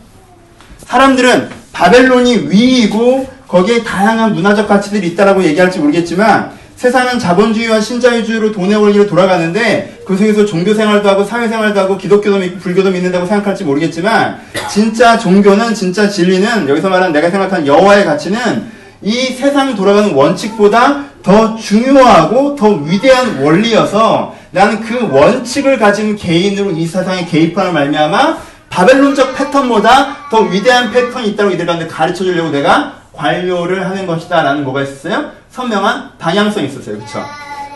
[0.87, 9.07] 사람들은 바벨론이 위이고 거기에 다양한 문화적 가치들이 있다라고 얘기할지 모르겠지만 세상은 자본주의와 신자유주의로 돈의 원리로
[9.07, 14.41] 돌아가는데 그 속에서 종교 생활도 하고 사회 생활도 하고 기독교도 믿고 불교도 믿는다고 생각할지 모르겠지만
[14.67, 18.71] 진짜 종교는 진짜 진리는 여기서 말하는 내가 생각하는 여호와의 가치는
[19.03, 26.87] 이 세상 돌아가는 원칙보다 더 중요하고 더 위대한 원리여서 나는 그 원칙을 가진 개인으로 이
[26.87, 28.39] 세상에 개입하는 말미암아
[28.71, 34.65] 바벨론적 패턴보다 더 위대한 패턴이 있다고 이들 가운데 가르쳐 주려고 내가 관료를 하는 것이다 라는
[34.65, 35.40] 뭐가 있었어요?
[35.51, 36.99] 선명한 방향성이 있었어요.
[36.99, 37.25] 그쵸?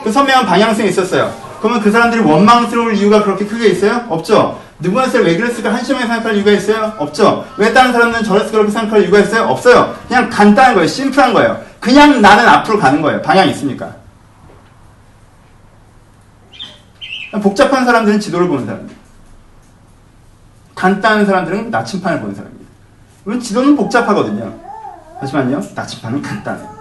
[0.02, 1.32] 그 선명한 방향성이 있었어요.
[1.60, 4.04] 그러면 그 사람들이 원망스러울 이유가 그렇게 크게 있어요?
[4.08, 4.60] 없죠?
[4.78, 6.92] 누구한테 왜 그랬을까 한심하게 생각할 이유가 있어요?
[6.98, 7.46] 없죠?
[7.56, 9.44] 왜 다른 사람들은 저랬을까 그렇게 생각할 이유가 있어요?
[9.44, 9.96] 없어요.
[10.06, 10.86] 그냥 간단한 거예요.
[10.86, 11.62] 심플한 거예요.
[11.80, 13.22] 그냥 나는 앞으로 가는 거예요.
[13.22, 13.96] 방향이 있으니까.
[17.42, 18.94] 복잡한 사람들은 지도를 보는 사람들.
[20.74, 22.70] 간단한 사람들은 나침판을 보는 사람입니다.
[23.24, 24.60] 물론 지도는 복잡하거든요.
[25.20, 26.73] 하지만요, 나침판은 간단해요.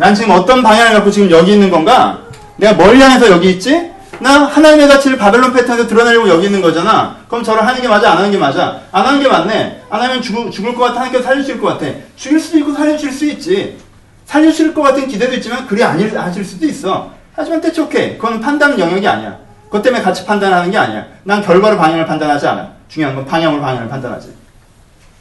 [0.00, 2.20] 난 지금 어떤 방향을 갖고 지금 여기 있는 건가?
[2.56, 3.92] 내가 멀리 향해서 여기 있지?
[4.18, 7.18] 나 하나님의 가치를 바벨론 패턴에서 드러내려고 여기 있는 거잖아.
[7.28, 8.12] 그럼 저를 하는 게 맞아?
[8.12, 8.80] 안 하는 게 맞아?
[8.92, 9.82] 안 하는 게 맞네.
[9.90, 11.00] 안 하면 죽을, 죽을 것 같아?
[11.00, 11.92] 하나님께서 살려주실 것 같아.
[12.16, 13.76] 죽일 수도 있고 살려주실 수 있지.
[14.24, 17.10] 살려주실 것 같은 기대도 있지만 그리 아니 하실 수도 있어.
[17.34, 18.16] 하지만 대체 오케이.
[18.16, 19.36] 그건 판단 영역이 아니야.
[19.66, 21.04] 그것 때문에 같이 판단하는 게 아니야.
[21.24, 22.70] 난 결과로 방향을 판단하지 않아.
[22.88, 24.32] 중요한 건 방향으로 방향을 판단하지.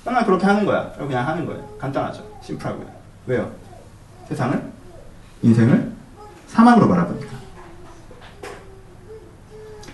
[0.05, 0.89] 난 그렇게 하는 거야.
[0.97, 1.61] 그냥 하는 거예요.
[1.81, 2.23] 간단하죠.
[2.45, 2.85] 심플하고요.
[3.27, 3.58] 왜요?
[4.29, 4.61] 세상을,
[5.41, 5.91] 인생을
[6.47, 7.27] 사막으로 바라보니까.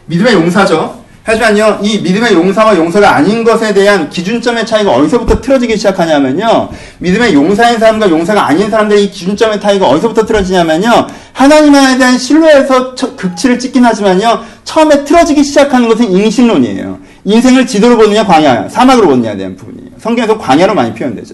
[0.08, 1.04] 믿음의 용사죠.
[1.24, 6.69] 하지만요, 이 믿음의 용사와 용사가 아닌 것에 대한 기준점의 차이가 어디서부터 틀어지기 시작하냐면요,
[7.00, 13.58] 믿음의 용사인 사람과 용사가 아닌 사람들의 이 기준점의 차이가 어디서부터 틀어지냐면요, 하나님에 대한 신뢰에서 극치를
[13.58, 17.00] 찍긴 하지만요, 처음에 틀어지기 시작하는 것은 인신론이에요.
[17.24, 19.93] 인생을 지도로 보느냐, 광야, 사막으로 보느냐에 대한 부분이에요.
[19.98, 21.34] 성경에서 광야로 많이 표현되죠.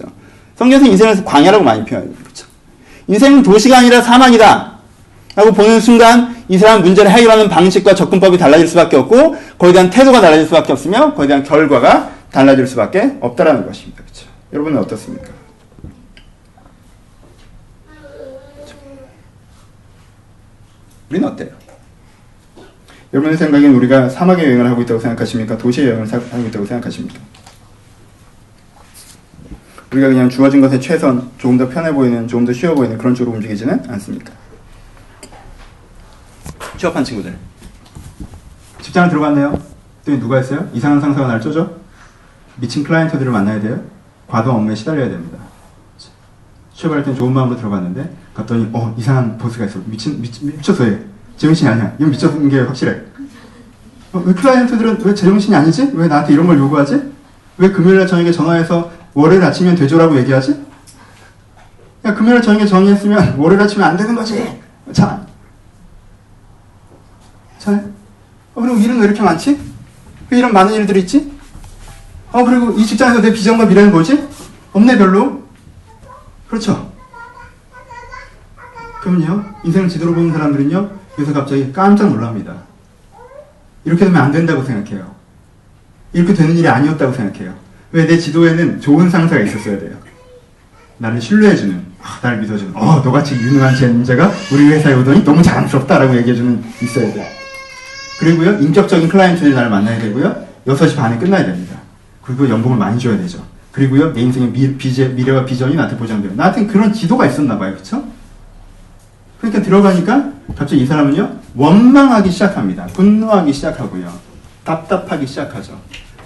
[0.56, 2.21] 성경에서 인생을 광야라고 많이 표현해요.
[3.08, 4.72] 인생은 도시가 아니라 사막이다.
[5.34, 10.20] 라고 보는 순간 이 사람 문제를 해결하는 방식과 접근법이 달라질 수밖에 없고 거기에 대한 태도가
[10.20, 14.02] 달라질 수밖에 없으며 거기에 대한 결과가 달라질 수밖에 없다라는 것입니다.
[14.02, 14.26] 그렇죠?
[14.52, 15.28] 여러분은 어떻습니까?
[21.08, 21.50] 우리는 어때요?
[23.12, 25.58] 여러분의 생각엔 우리가 사막의 여행을 하고 있다고 생각하십니까?
[25.58, 27.20] 도시의 여행을 하고 있다고 생각하십니까?
[29.92, 33.36] 우리가 그냥 주어진 것에 최선, 조금 더 편해 보이는, 조금 더 쉬워 보이는 그런 쪽으로
[33.36, 34.32] 움직이지는 않습니까?
[36.78, 37.36] 취업한 친구들.
[38.80, 39.60] 직장을 들어갔네요.
[40.04, 40.68] 또 누가 했어요?
[40.72, 41.76] 이상한 상사가 날 쪼죠?
[42.56, 43.80] 미친 클라이언트들을 만나야 돼요.
[44.26, 45.38] 과도 업무에 시달려야 됩니다.
[46.74, 49.78] 취업할 땐 좋은 마음으로 들어갔는데 갔더니 어 이상한 보스가 있어.
[49.86, 50.98] 미친 미친 미쳤어 얘.
[51.36, 51.94] 제정신이 아니야.
[51.98, 53.00] 이건 미쳤는 게 확실해.
[54.12, 55.92] 어, 왜 클라이언트들은 왜 제정신이 아니지?
[55.94, 57.12] 왜 나한테 이런 걸 요구하지?
[57.58, 60.64] 왜 금요일날 저녁에 전화해서 월요일 아침이면 되죠라고 얘기하지?
[62.04, 64.60] 야 금요일 저녁에 전화했으면 월요일 아침에 안 되는 거지.
[64.92, 65.24] 자,
[67.58, 67.92] 잘.
[68.54, 69.58] 어, 그리고 일은 왜 이렇게 많지?
[70.30, 71.32] 왜 이런 많은 일들이 있지?
[72.32, 74.28] 어, 그리고 이 직장에서 내 비전과 미래는 뭐지?
[74.72, 75.42] 없네, 별로.
[76.48, 76.90] 그렇죠.
[79.02, 82.54] 그럼요, 인생을 지도로 보는 사람들은요, 여기서 갑자기 깜짝 놀랍니다.
[83.84, 85.14] 이렇게 되면 안 된다고 생각해요.
[86.12, 87.54] 이렇게 되는 일이 아니었다고 생각해요.
[87.92, 89.92] 왜 내 지도에는 좋은 상사가 있었어야 돼요.
[90.98, 96.64] 나를 신뢰해주는, 아, 나를 믿어주는, 어, 너같이 유능한 존재가 우리 회사에 오더니 너무 자랑스럽다라고 얘기해주는,
[96.82, 97.26] 있어야 돼요.
[98.18, 101.76] 그리고요, 인격적인 클라이언트들이 나를 만나야 되고요, 6시 반에 끝나야 됩니다.
[102.22, 103.44] 그리고 연봉을 많이 줘야 되죠.
[103.72, 106.32] 그리고요, 내 인생의 미, 비제, 미래와 비전이 나한테 보장돼요.
[106.34, 107.74] 나한테 그런 지도가 있었나 봐요.
[107.74, 108.04] 그쵸?
[109.42, 112.86] 이렇게 들어가니까 갑자기 이 사람은요 원망하기 시작합니다.
[112.88, 114.12] 분노하기 시작하고요.
[114.64, 115.80] 답답하기 시작하죠.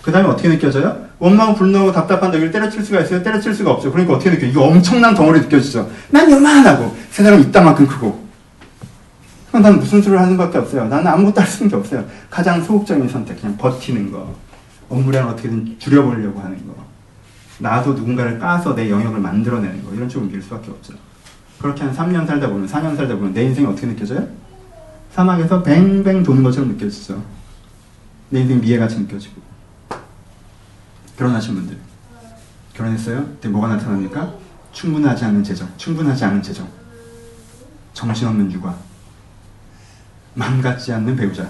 [0.06, 1.04] 그 다음에 어떻게 느껴져요?
[1.18, 3.24] 원망, 분노하고 답답한 여기를 때려칠 수가 있어요?
[3.24, 3.90] 때려칠 수가 없죠.
[3.90, 4.50] 그러니까 어떻게 느껴요?
[4.50, 5.90] 이거 엄청난 덩어리 느껴지죠.
[6.10, 8.24] 난 요만하고 세상은 이따만큼 크고
[9.48, 10.84] 그럼 난 무슨 수를 하는 것밖에 없어요.
[10.86, 12.04] 나는 아무것도 할 수 있는 게 없어요.
[12.30, 14.32] 가장 소극적인 선택, 그냥 버티는 거.
[14.88, 16.76] 업무量어떻게든 줄여보려고 하는 거.
[17.58, 19.92] 나도 누군가를 까서 내 영역을 만들어내는 거.
[19.92, 20.92] 이런 쪽으로 밀 수밖에 없죠.
[21.60, 24.28] 그렇게 한 3년 살다 보면, 4년 살다 보면 내 인생이 어떻게 느껴져요?
[25.14, 27.20] 사막에서 뱅뱅 도는 것처럼 느껴지죠.
[28.30, 29.45] 내 인생 미래같이 느껴지고.
[31.16, 31.78] 결혼하신 분들.
[32.74, 33.24] 결혼했어요?
[33.24, 34.34] 그때 뭐가 나타납니까?
[34.72, 36.68] 충분하지 않은 재정, 충분하지 않은 재정.
[37.94, 38.74] 정신없는 육아.
[40.34, 41.48] 맘 같지 않는 배우자.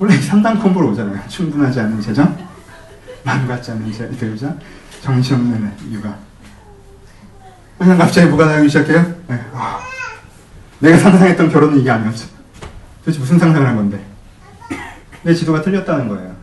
[0.00, 1.28] 원래 3단 콤보로 오잖아요.
[1.28, 2.36] 충분하지 않은 재정,
[3.22, 4.56] 맘 같지 제, 배우자,
[5.02, 6.16] 정신없는 육아.
[7.78, 9.14] 그냥 갑자기 뭐가 나오기 시작해요?
[9.28, 9.44] 네.
[9.52, 9.80] 와,
[10.80, 12.26] 내가 상상했던 결혼은 이게 아니었어.
[13.00, 14.04] 도대체 무슨 상상을 한 건데?
[15.22, 16.39] 내 지도가 틀렸다는 거예요.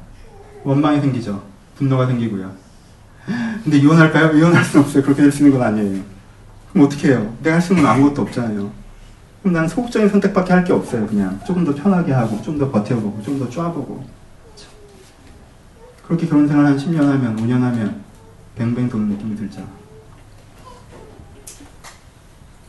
[0.68, 1.42] 원망이 생기죠.
[1.78, 2.52] 분노가 생기고요.
[3.64, 4.38] 근데 이혼할까요?
[4.38, 5.02] 이혼할 수는 없어요.
[5.04, 6.04] 그렇게 될 수 있는 건 아니에요.
[6.74, 7.34] 그럼 어떻게 해요?
[7.42, 8.72] 내가 할 수 있는 건 아무것도 없잖아요.
[9.42, 11.08] 그럼 나는 소극적인 선택밖에 할 게 없어요.
[11.08, 14.06] 그냥 조금 더 편하게 하고, 좀 더 버텨보고, 좀 더 쪼아보고.
[16.06, 18.02] 그렇게 결혼 생활 한 10년 하면, 5년 하면,
[18.56, 19.66] 뱅뱅 도는 느낌이 들죠.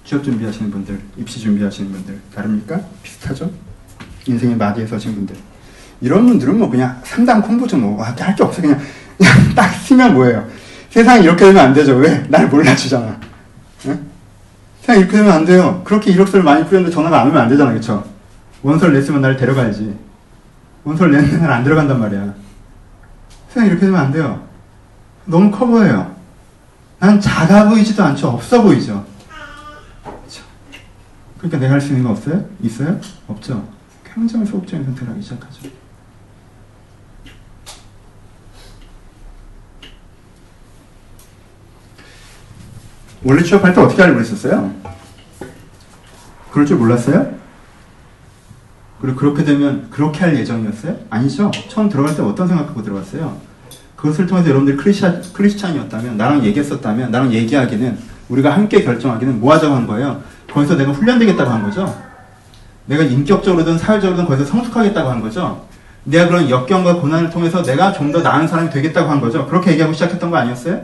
[0.05, 2.81] 취업 준비하시는 분들, 입시 준비하시는 분들, 다릅니까?
[3.03, 3.51] 비슷하죠?
[4.27, 5.37] 인생의 마디에 서신 분들.
[6.01, 7.77] 이런 분들은 뭐 그냥 3단 콤보죠.
[7.77, 8.63] 뭐, 할게 없어.
[8.63, 8.79] 그냥,
[9.17, 10.47] 그냥 딱 쓰면 뭐예요?
[10.91, 11.97] 세상이 이렇게 되면 안 되죠.
[11.97, 12.25] 왜?
[12.29, 13.19] 날 몰라주잖아.
[13.87, 14.07] 응?
[14.85, 15.83] 그냥 이렇게 되면 안 돼요.
[15.85, 17.73] 그렇게 이력서를 많이 뿌렸는데 전화가 안 오면 안 되잖아.
[17.73, 18.05] 그쵸?
[18.63, 19.97] 원서를 냈으면 나를 데려가야지.
[20.85, 22.35] 원서를 냈는데 날 안 들어간단 말이야.
[23.49, 24.47] 세상 이렇게 되면 안 돼요.
[25.27, 26.15] 너무 커 보여요.
[27.01, 28.29] 난 작아 보이지도 않죠.
[28.29, 29.05] 없어 보이죠.
[30.25, 30.43] 그쵸?
[31.39, 32.45] 그러니까 내가 할 수 있는 거 없어요?
[32.63, 32.99] 있어요?
[33.27, 33.63] 없죠.
[34.15, 35.69] 굉장히 소극적인 선택을 하기 시작하죠.
[43.25, 44.73] 원래 취업할 때 어떻게 알고 있었어요?
[46.53, 47.37] 그럴 줄 몰랐어요?
[49.01, 50.97] 그리고 그렇게 되면 그렇게 할 예정이었어요?
[51.11, 51.51] 아니죠.
[51.69, 53.37] 처음 들어갈 때 어떤 생각하고 들어갔어요?
[53.97, 59.87] 그것을 통해서 여러분들이 크리스찬, 크리스찬이었다면, 나랑 얘기했었다면, 나랑 얘기하기는, 우리가 함께 결정하기는 뭐 하자고 한
[59.87, 60.23] 거예요?
[60.53, 61.97] 거기서 내가 훈련되겠다고 한 거죠?
[62.87, 65.67] 내가 인격적으로든 사회적으로든 거기서 성숙하겠다고 한 거죠?
[66.05, 69.47] 내가 그런 역경과 고난을 통해서 내가 좀 더 나은 사람이 되겠다고 한 거죠?
[69.47, 70.81] 그렇게 얘기하고 시작했던 거 아니었어요?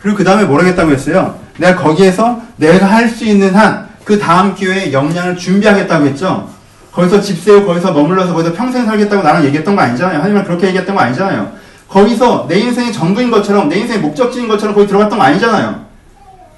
[0.00, 1.38] 그리고 그 다음에 뭘 하겠다고 했어요?
[1.58, 6.48] 내가 거기에서 내가 할 수 있는 한 그 다음 기회에 역량을 준비하겠다고 했죠?
[6.92, 10.20] 거기서 집 세우고 거기서 머물러서 거기서 평생 살겠다고 나랑 얘기했던 거 아니잖아요.
[10.22, 11.50] 하지만 그렇게 얘기했던 거 아니잖아요.
[11.90, 15.84] 거기서 내 인생의 전부인 것처럼 내 인생의 목적지인 것처럼 거기 들어갔던 거 아니잖아요.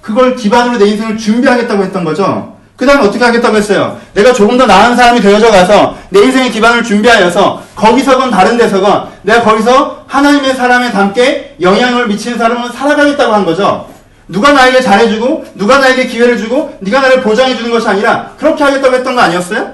[0.01, 2.55] 그걸 기반으로 내 인생을 준비하겠다고 했던 거죠.
[2.77, 3.99] 그 다음에 어떻게 하겠다고 했어요?
[4.15, 9.43] 내가 조금 더 나은 사람이 되어져 가서 내 인생의 기반을 준비하여서 거기서건 다른 데서건 내가
[9.43, 13.89] 거기서 하나님의 사람에 함께 영향을 미치는 사람을 살아가겠다고 한 거죠.
[14.27, 18.95] 누가 나에게 잘해주고 누가 나에게 기회를 주고 네가 나를 보장해 주는 것이 아니라 그렇게 하겠다고
[18.95, 19.73] 했던 거 아니었어요?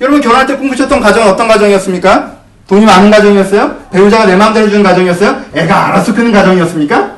[0.00, 2.34] 여러분 결혼할 때 꿈꾸셨던 가정은 어떤 가정이었습니까?
[2.66, 3.76] 돈이 많은 가정이었어요?
[3.92, 5.44] 배우자가 내 마음대로 주는 가정이었어요?
[5.54, 7.14] 애가 알아서 크는 가정이었습니까?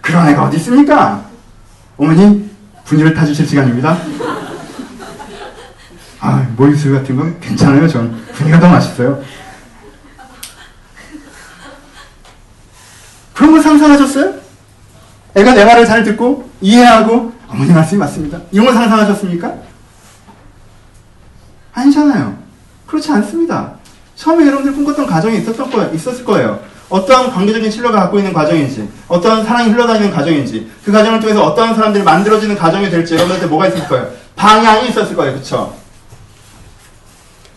[0.00, 1.22] 그런 애가 어디 있습니까?
[1.98, 2.48] 어머니
[2.84, 3.98] 분유를 타주실 시간입니다.
[6.20, 7.86] 아, 모유수유 같은 건 괜찮아요.
[7.86, 9.22] 전 분유가 더 맛있어요.
[13.36, 14.34] 그런 걸 상상하셨어요?
[15.34, 18.40] 애가 내 말을 잘 듣고 이해하고 어머니 말씀이 맞습니다.
[18.50, 19.54] 이런 걸 상상하셨습니까?
[21.74, 22.38] 아니잖아요.
[22.86, 23.74] 그렇지 않습니다.
[24.16, 25.94] 처음에 여러분들 꿈꿨던 가정이 있었던 거예요.
[25.94, 26.58] 있었을 거예요.
[26.88, 32.04] 어떠한 관계적인 신뢰가 갖고 있는 과정인지, 어떠한 사랑이 흘러다니는 과정인지, 그 과정을 통해서 어떠한 사람들이
[32.04, 34.08] 만들어지는 과정이 될지 여러분한테 뭐가 있을 거예요?
[34.36, 35.34] 방향이 있었을 거예요.
[35.34, 35.76] 그쵸?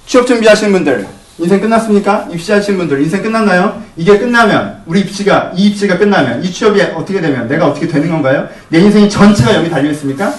[0.08, 1.08] 취업 준비하시는 분들,
[1.40, 2.28] 인생 끝났습니까?
[2.32, 3.82] 입시하시는 분들, 인생 끝났나요?
[3.96, 8.48] 이게 끝나면, 우리 입시가, 이 입시가 끝나면, 이 취업이 어떻게 되면, 내가 어떻게 되는 건가요?
[8.68, 10.34] 내 인생이 전체가 여기 달려 있습니까?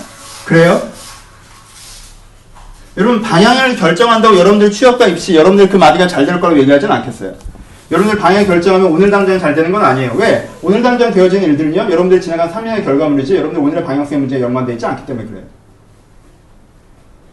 [0.44, 0.80] 그래요?
[2.98, 7.32] 여러분, 방향을 결정한다고 여러분들 취업과 입시, 여러분들 그 마디가 잘 될 거라고 얘기하진 않겠어요.
[7.90, 10.12] 여러분들 방향 결정하면 오늘 당장 잘 되는 건 아니에요.
[10.16, 10.48] 왜?
[10.62, 15.06] 오늘 당장 되어지는 일들은요, 여러분들 지나간 3년의 결과물이지, 여러분들 오늘의 방향성의 문제에 연관되어 있지 않기
[15.06, 15.44] 때문에 그래요.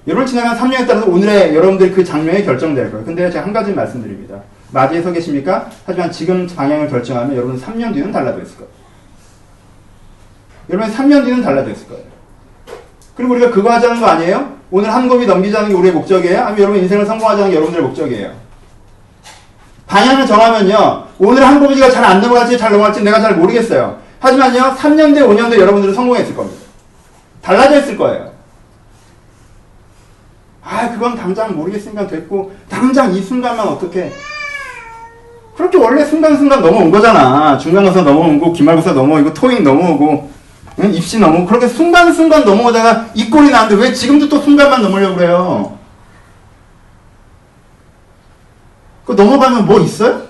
[0.08, 3.06] 여러분 지나간 3년에 따라서 오늘의 여러분들 그 장면이 결정될 거예요.
[3.06, 4.40] 근데 제가 한 가지 말씀드립니다.
[4.72, 5.70] 마디에 서 계십니까?
[5.86, 8.72] 하지만 지금 방향을 결정하면 여러분 3년 뒤는 달라졌을 거예요.
[10.70, 12.04] 여러분 3년 뒤는 달라졌을 거예요.
[13.16, 14.56] 그리고 우리가 그거 하자는 거 아니에요?
[14.72, 16.40] 오늘 한 kop이 넘기자는 게 우리의 목적이에요?
[16.40, 18.32] 아니면 여러분 인생을 성공하자는 게 여러분들의 목적이에요?
[19.88, 21.04] 방향을 정하면요.
[21.20, 23.98] 오늘 한 kop이가 잘 안 넘어갈지 잘 넘어갈지 내가 잘 모르겠어요.
[24.20, 24.76] 하지만요.
[24.78, 26.62] 3년 뒤, 5년 뒤 여러분들은 성공했을 겁니다.
[27.42, 28.27] 달라져 있을 거예요.
[30.70, 34.12] 아, 그건 당장 모르겠으니까 됐고, 당장 이 순간만 어떻게.
[35.56, 37.58] 그렇게 원래 순간순간 넘어온 거잖아.
[37.58, 40.30] 중간고사 넘어오고, 기말고사 넘어오고, 토익 넘어오고,
[40.80, 40.94] 응?
[40.94, 45.78] 입시 넘어오고, 그렇게 순간순간 넘어오다가 이 꼴이 나는데 왜 지금도 또 순간만 넘으려고 그래요?
[49.06, 50.24] 그 넘어가면 뭐 있어요?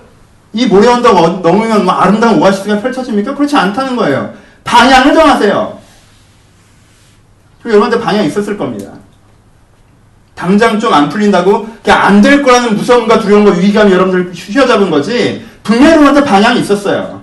[0.54, 3.34] 이 모래 언덕 어- 넘으면 뭐 아름다운 오아시스가 펼쳐집니까?
[3.34, 4.34] 그렇지 않다는 거예요.
[4.64, 5.80] 방향을 정하세요.
[7.64, 8.92] 그리고 여러분들 방향 있었을 겁니다.
[10.38, 15.94] 당장 좀 안 풀린다고 그냥 안 될 거라는 무서움과 두려움과 위기감이 여러분들 휘어잡은 거지 분명히
[15.94, 17.22] 여러분들 방향이 있었어요.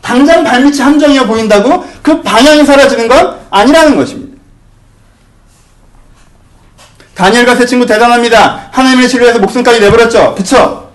[0.00, 4.34] 당장 발밑이 함정이어 보인다고 그 방향이 사라지는 건 아니라는 것입니다.
[7.14, 8.68] 다니엘과 세 친구 대단합니다.
[8.72, 10.34] 하나님의 신뢰해서 목숨까지 내버렸죠.
[10.34, 10.90] 그쵸?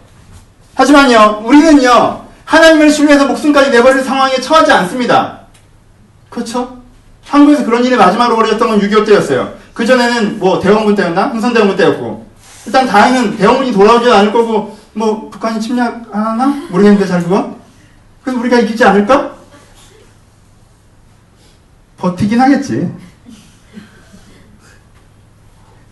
[0.76, 5.40] 하지만요, 우리는요, 하나님을 신뢰해서 목숨까지 내버릴 상황에 처하지 않습니다.
[6.30, 6.78] 그렇죠?
[7.26, 9.54] 한국에서 그런 일이 마지막으로 벌어졌던 건 6.25 때였어요.
[9.80, 11.28] 그전에는 뭐 대원군 때였나?
[11.28, 12.28] 흥선대원군 때였고.
[12.66, 16.48] 일단 다행은 대원군이 돌아오지 않을 거고, 뭐 북한이 침략하나?
[16.70, 17.56] 모르겠는데 잘 그건?
[18.22, 19.36] 그래서 우리가 이기지 않을까?
[21.98, 22.94] 버티긴 하겠지.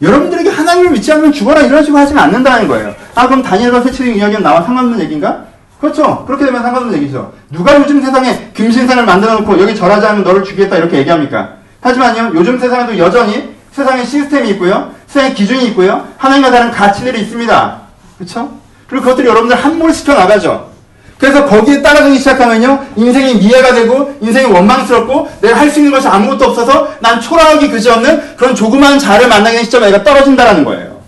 [0.02, 2.93] 여러분들에게 하나님을 믿지 않으면 죽어라 이런 식으로 하지는 않는다는 거예요.
[3.15, 5.45] 아 그럼 다니엘과 세치의 이야기는 나와 상관없는 얘기인가?
[5.80, 6.26] 그렇죠.
[6.26, 7.34] 그렇게 되면 상관없는 얘기죠.
[7.50, 11.56] 누가 요즘 세상에 금신상을 만들어 놓고 여기 절하지 않으면 너를 죽이겠다 이렇게 얘기합니까?
[11.82, 12.32] 하지만요.
[12.36, 14.91] 요즘 세상에도 여전히 세상에 시스템이 있고요.
[15.05, 16.07] 세상에 기준이 있고요.
[16.17, 17.81] 하나님과 다른 가치들이 있습니다.
[18.17, 18.57] 그렇죠?
[18.87, 20.71] 그리고 그것들이 여러분들 함몰시켜 나가죠.
[21.19, 26.45] 그래서 거기에 따라가기 시작하면요, 인생이 미해가 되고, 인생이 원망스럽고, 내가 할 수 있는 것이 아무것도
[26.45, 31.01] 없어서, 난 초라하기 그지없는 그런 조그마한 자를 만나게 된 시점에 내가 떨어진다라는 거예요.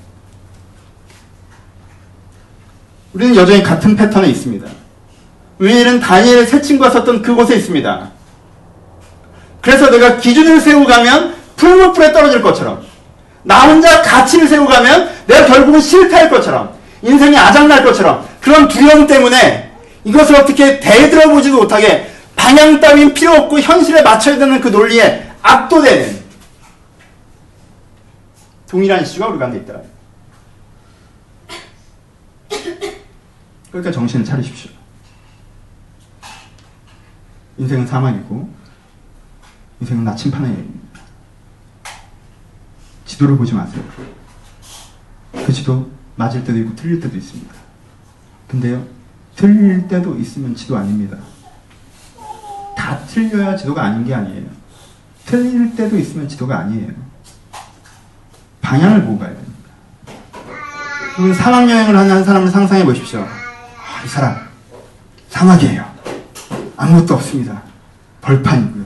[3.13, 4.67] 우리는 여전히 같은 패턴에 있습니다.
[5.59, 8.09] 의일은 다니엘 새 친구가 썼던 그곳에 있습니다.
[9.61, 12.81] 그래서 내가 기준을 세우고 가면 풀무풀에 떨어질 것처럼,
[13.43, 19.71] 나 혼자 가치를 세우고 가면 내가 결국은 실패할 것처럼, 인생이 아작날 것처럼, 그런 두려움 때문에
[20.05, 26.19] 이것을 어떻게 대들어보지도 못하게 방향 따윈 필요 없고 현실에 맞춰야 되는 그 논리에 압도되는
[28.69, 29.81] 동일한 이슈가 우리 가운데 있더라.
[33.69, 34.71] 그러니까 정신을 차리십시오.
[37.57, 38.49] 인생은 사막이고
[39.81, 40.78] 인생은 나침판의 여행입니다.
[43.19, 43.83] 지도를 보지 마세요.
[45.33, 47.53] 그 지도 맞을 때도 있고 틀릴 때도 있습니다.
[48.47, 48.85] 근데요,
[49.35, 51.17] 틀릴 때도 있으면 지도 아닙니다.
[52.77, 54.45] 다 틀려야 지도가 아닌 게 아니에요.
[55.25, 56.91] 틀릴 때도 있으면 지도가 아니에요.
[58.61, 59.69] 방향을 보고 가야 됩니다.
[61.15, 63.19] 그러면 사막 여행을 하는 한 사람을 상상해 보십시오.
[63.19, 64.47] 아, 이 사람
[65.27, 65.85] 사막이에요.
[66.77, 67.63] 아무것도 없습니다.
[68.21, 68.85] 벌판이고요.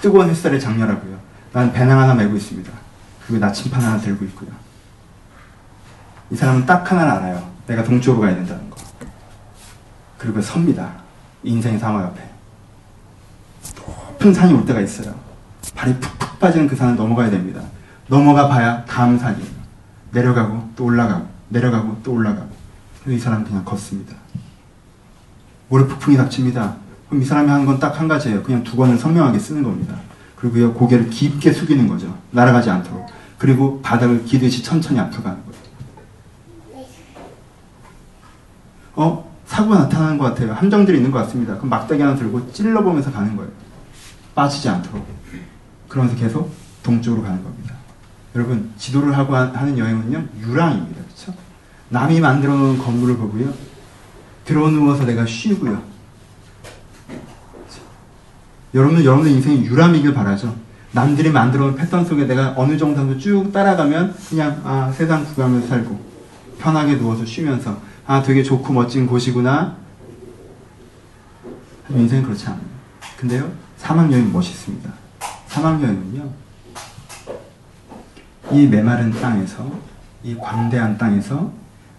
[0.00, 1.18] 뜨거운 햇살에 장렬하고요.
[1.52, 2.81] 난 배낭 하나 메고 있습니다.
[3.26, 4.50] 그리고 나침판 하나 들고 있고요.
[6.30, 7.52] 이 사람은 딱 하나를 알아요.
[7.66, 8.76] 내가 동쪽으로 가야 된다는 거.
[10.18, 10.92] 그리고 섭니다.
[11.42, 12.22] 인생의 상황 옆에.
[13.76, 15.14] 높은 산이 올 때가 있어요.
[15.74, 17.60] 발이 푹푹 빠지는 그 산을 넘어가야 됩니다.
[18.08, 19.62] 넘어가 봐야 다음 산이에요.
[20.10, 22.50] 내려가고 또 올라가고 내려가고 또 올라가고.
[23.06, 24.14] 이 사람은 그냥 걷습니다.
[25.68, 26.76] 모래 폭풍이 닥칩니다.
[27.08, 28.42] 그럼 이 사람이 하는 건딱 한 가지예요.
[28.42, 29.96] 그냥 두 권을 선명하게 쓰는 겁니다.
[30.42, 32.18] 그리고요, 고개를 깊게 숙이는 거죠.
[32.32, 33.06] 날아가지 않도록.
[33.38, 35.62] 그리고 바닥을 기듯이 천천히 앞으로 가는 거예요.
[38.96, 39.32] 어?
[39.46, 40.52] 사고가 나타나는 것 같아요.
[40.52, 41.54] 함정들이 있는 것 같습니다.
[41.56, 43.52] 그럼 막대기 하나 들고 찔러보면서 가는 거예요.
[44.34, 45.06] 빠지지 않도록.
[45.88, 46.52] 그러면서 계속
[46.82, 47.74] 동쪽으로 가는 겁니다.
[48.34, 51.02] 여러분, 지도를 하고 하- 하는 여행은요, 유랑입니다.
[51.08, 51.32] 그쵸?
[51.90, 53.52] 남이 만들어 놓은 건물을 보고요,
[54.44, 55.80] 들어 누워서 내가 쉬고요.
[58.74, 60.54] 여러분은 여러분의 인생이 유람이길 바라죠.
[60.92, 66.00] 남들이 만들어 놓은 패턴 속에 내가 어느 정도 쭉 따라가면 그냥, 아, 세상 구경하면서 살고,
[66.58, 69.76] 편하게 누워서 쉬면서, 아, 되게 좋고 멋진 곳이구나.
[71.90, 72.60] 인생은 그렇지 않아요.
[73.18, 74.90] 근데요, 사막여행 멋있습니다.
[75.48, 76.30] 사막여행은요,
[78.52, 79.70] 이 메마른 땅에서,
[80.22, 81.52] 이 광대한 땅에서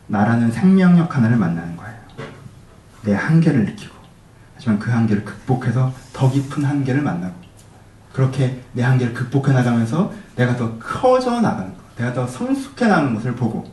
[0.08, 1.94] 나라는 생명력 하나를 만나는 거예요.
[3.04, 3.93] 내 한계를 느끼고,
[4.56, 7.34] 하지만 그 한계를 극복해서 더 깊은 한계를 만나고,
[8.12, 13.36] 그렇게 내 한계를 극복해 나가면서 내가 더 커져 나가는 것, 내가 더 성숙해 나가는 것을
[13.36, 13.66] 보고,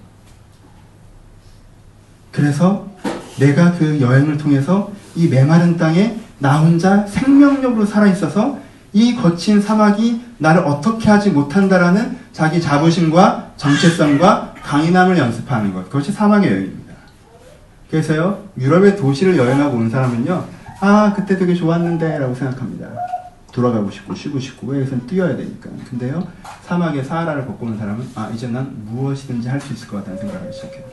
[2.32, 2.88] 그래서
[3.38, 8.58] 내가 그 여행을 통해서 이 메마른 땅에 나 혼자 생명력으로 살아있어서
[8.92, 15.84] 이 거친 사막이 나를 어떻게 하지 못한다라는 자기 자부심과 정체성과 강인함을 연습하는 것.
[15.84, 16.94] 그것이 사막의 여행입니다.
[17.90, 20.44] 그래서요, 유럽의 도시를 여행하고 온 사람은요,
[20.80, 22.88] 아, 그때 되게 좋았는데, 라고 생각합니다.
[23.52, 25.68] 돌아가고 싶고 쉬고 싶고 왜여기서는 뛰어야 되니까.
[25.88, 26.26] 근데요
[26.62, 30.52] 사막의 사하라를 걷고 온 사람은 아 이제 난 무엇이든지 할 수 있을 것 같다는 생각을
[30.52, 30.84] 시작해요.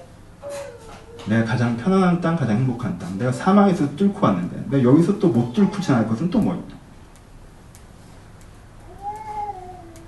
[1.27, 3.15] 내가 가장 편안한 땅, 가장 행복한 땅.
[3.19, 6.63] 내가 사막에서 뚫고 왔는데 내가 여기서 또 못 뚫고 지나갈 것은 또 뭐예요?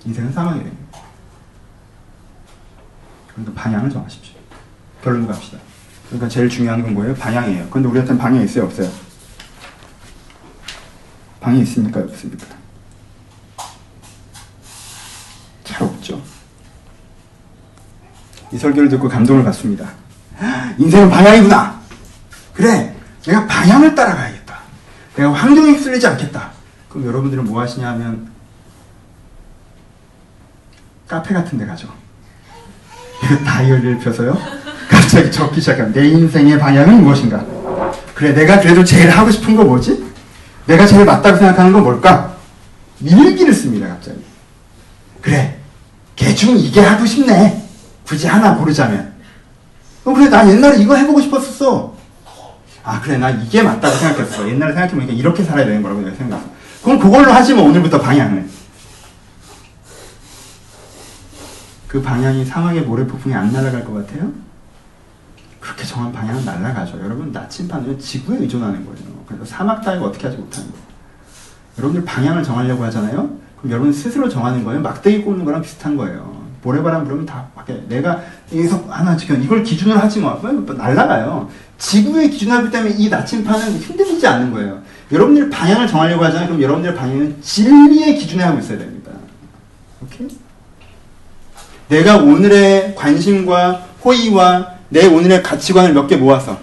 [0.06, 0.98] 인생은 사막이 됩니다.
[3.28, 4.36] 그러니까 방향을 정하십시오.
[5.04, 5.60] 결론 갑시다.
[6.08, 7.14] 그러니까 제일 중요한 건 뭐예요?
[7.14, 7.70] 방향이에요.
[7.70, 8.64] 근데 우리한테는 방향 있어요?
[8.66, 8.90] 없어요?
[11.40, 12.00] 방이 있습니까?
[12.02, 12.46] 없습니까?
[15.64, 16.22] 잘 없죠.
[18.52, 19.90] 이 설교를 듣고 감동을 받습니다.
[20.78, 21.80] 인생은 방향이구나!
[22.54, 22.96] 그래!
[23.26, 24.60] 내가 방향을 따라가야겠다.
[25.16, 26.52] 내가 환경에 휩쓸리지 않겠다.
[26.90, 28.30] 그럼 여러분들은 뭐 하시냐 하면
[31.08, 31.88] 카페 같은 데 가죠.
[33.46, 34.38] 다이어리를 펴서요.
[34.90, 37.46] 갑자기 적기 시작하면 내 인생의 방향은 무엇인가?
[38.16, 40.09] 그래, 내가 그래도 제일 하고 싶은 거 뭐지?
[40.70, 42.38] 내가 제일 맞다고 생각하는 건 뭘까?
[43.02, 44.20] 일기를 씁니다, 갑자기.
[45.20, 45.58] 그래,
[46.16, 47.68] 개중 이게 하고 싶네.
[48.06, 49.14] 굳이 하나 고르자면.
[50.06, 51.96] 어, 그래, 나 옛날에 이거 해보고 싶었었어.
[52.84, 54.48] 아, 그래, 나 이게 맞다고 생각했어.
[54.48, 56.50] 옛날에 생각해보니까 이렇게 살아야 되는 거라고 내가 생각했어.
[56.84, 58.48] 그럼 그걸로 하지 뭐, 오늘부터 방향을.
[61.88, 64.32] 그 방향이 상황의 모래폭풍이 안 날아갈 것 같아요?
[65.60, 67.00] 그렇게 정한 방향은 날아가죠.
[67.04, 69.19] 여러분, 나침반은 지구에 의존하는 거예요.
[69.30, 70.84] 그래서 사막 따위가 어떻게 하지 못하는 거예요.
[71.78, 73.30] 여러분들 방향을 정하려고 하잖아요?
[73.58, 74.82] 그럼 여러분 스스로 정하는 거예요.
[74.82, 76.38] 막대기 꽂는 거랑 비슷한 거예요.
[76.62, 78.22] 모래바람 불으면 다 밖에 내가
[78.52, 81.50] 여기서 하나 지금 이걸 기준으로 하지 뭐, 뭐 날라가요.
[81.78, 84.82] 지구의 기준하기 때문에 이 나침판은 흔들리지 않는 거예요.
[85.12, 86.48] 여러분들 방향을 정하려고 하잖아요.
[86.48, 89.12] 그럼 여러분들 방향은 진리의 기준에 하고 있어야 됩니다.
[90.04, 90.28] 오케이?
[91.88, 96.60] 내가 오늘의 관심과 호의와 내 오늘의 가치관을 몇 개 모아서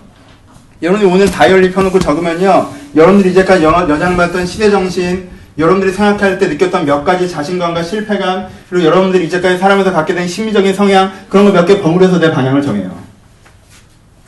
[0.83, 7.29] 여러분이 오늘 다이어리 펴놓고 적으면요 여러분들이 이제까지 여장받던 시대정신 여러분들이 생각할 때 느꼈던 몇 가지
[7.29, 12.19] 자신감과 실패감 그리고 여러분들이 이제까지 살아면서 갖게 된 심리적인 성향 그런 거 몇 개 버무려서
[12.21, 12.91] 내 방향을 정해요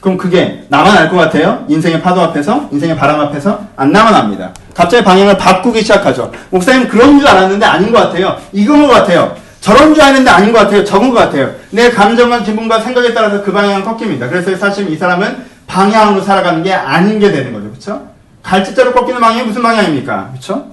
[0.01, 1.65] 그럼 그게 나만 알 것 같아요?
[1.69, 2.69] 인생의 파도 앞에서?
[2.73, 3.67] 인생의 바람 앞에서?
[3.77, 8.87] 안 나만 압니다 갑자기 방향을 바꾸기 시작하죠 목사님 그런 줄 알았는데 아닌 것 같아요 이건
[8.87, 10.85] 것 같아요 저런 줄 아는데 아닌 것 같아요.
[10.85, 11.51] 적은 것 같아요.
[11.71, 14.29] 내 감정과 기분과 생각에 따라서 그 방향은 꺾입니다.
[14.29, 15.37] 그래서 사실 이 사람은
[15.69, 17.69] 방향으로 살아가는 게 아닌 게 되는 거죠.
[17.69, 18.09] 그렇죠?
[18.43, 20.31] 갈짓자로 꺾이는 방향이 무슨 방향입니까?
[20.31, 20.67] 그렇죠?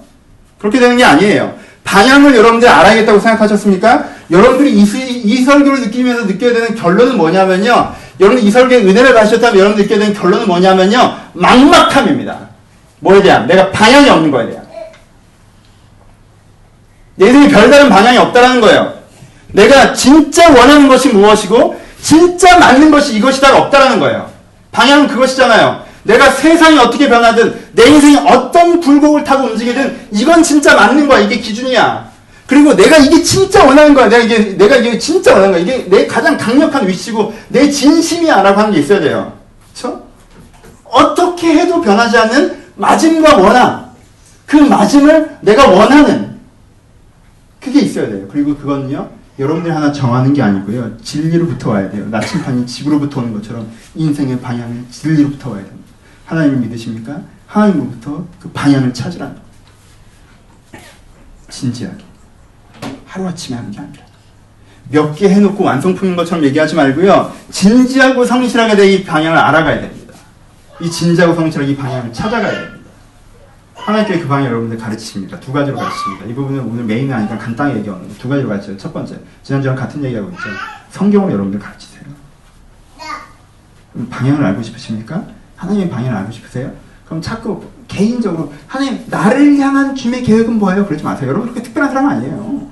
[0.58, 1.54] 그렇게 되는 게 아니에요.
[1.84, 4.04] 방향을 여러분들 알아야겠다고 생각하셨습니까?
[4.30, 7.92] 여러분들이 이, 이 설교를 느끼면서 느껴야 되는 결론은 뭐냐면요.
[8.18, 11.16] 여러분 이 설교에 은혜를 받으셨다면 여러분 느껴야 되는 결론은 뭐냐면요.
[11.34, 12.38] 막막함입니다.
[13.00, 13.46] 뭐에 대한?
[13.46, 14.66] 내가 방향이 없는 거에 대한.
[17.14, 18.94] 내 인생에 별다른 방향이 없다라는 거예요.
[19.52, 24.35] 내가 진짜 원하는 것이 무엇이고 진짜 맞는 것이 이것이다가 없다라는 거예요.
[24.76, 25.86] 방향은 그것이잖아요.
[26.02, 31.20] 내가 세상이 어떻게 변하든 내 인생이 어떤 굴곡을 타고 움직이든 이건 진짜 맞는 거야.
[31.20, 32.10] 이게 기준이야.
[32.46, 34.08] 그리고 내가 이게 진짜 원하는 거야.
[34.08, 35.62] 내가 이게 내가 이게 진짜 원하는 거야.
[35.62, 39.32] 이게 내 가장 강력한 위치고 내 진심이야라고 하는 게 있어야 돼요.
[39.72, 40.02] 그렇죠?
[40.84, 43.86] 어떻게 해도 변하지 않는 맞음과 원함.
[44.44, 46.36] 그 맞음을 내가 원하는
[47.60, 48.28] 그게 있어야 돼요.
[48.30, 49.08] 그리고 그거는요,
[49.38, 50.96] 여러분들이 하나 정하는 게 아니고요.
[50.98, 52.06] 진리로부터 와야 돼요.
[52.08, 55.86] 나침판이 집으로부터 오는 것처럼 인생의 방향은 진리로부터 와야 됩니다.
[56.24, 57.20] 하나님을 믿으십니까?
[57.46, 59.40] 하나님으로부터 그 방향을 찾으라는 거
[61.50, 62.04] 진지하게.
[63.06, 64.04] 하루아침에 하는 게 아니라.
[64.88, 67.32] 몇 개 해놓고 완성품인 것처럼 얘기하지 말고요.
[67.50, 70.14] 진지하고 성실하게 내 이 방향을 알아가야 됩니다.
[70.80, 72.75] 이 진지하고 성실하게 이 방향을 찾아가야 됩니다.
[73.86, 75.38] 하나님께 그 방향 여러분들 가르치십니다.
[75.38, 76.26] 두 가지로 가르치십니다.
[76.26, 78.76] 이 부분은 오늘 메인은 아니까 간단히 얘기하는 두 가지로 가르쳐요.
[78.76, 80.42] 첫 번째, 지난주랑 같은 얘기하고 있죠.
[80.90, 82.02] 성경을 여러분들 가르치세요.
[84.10, 85.24] 방향을 알고 싶으십니까?
[85.54, 86.72] 하나님의 방향을 알고 싶으세요?
[87.04, 90.84] 그럼 자꾸 개인적으로 하나님 나를 향한 주님의 계획은 뭐예요?
[90.84, 91.28] 그러지 마세요.
[91.28, 92.68] 여러분 그렇게 특별한 사람 아니에요.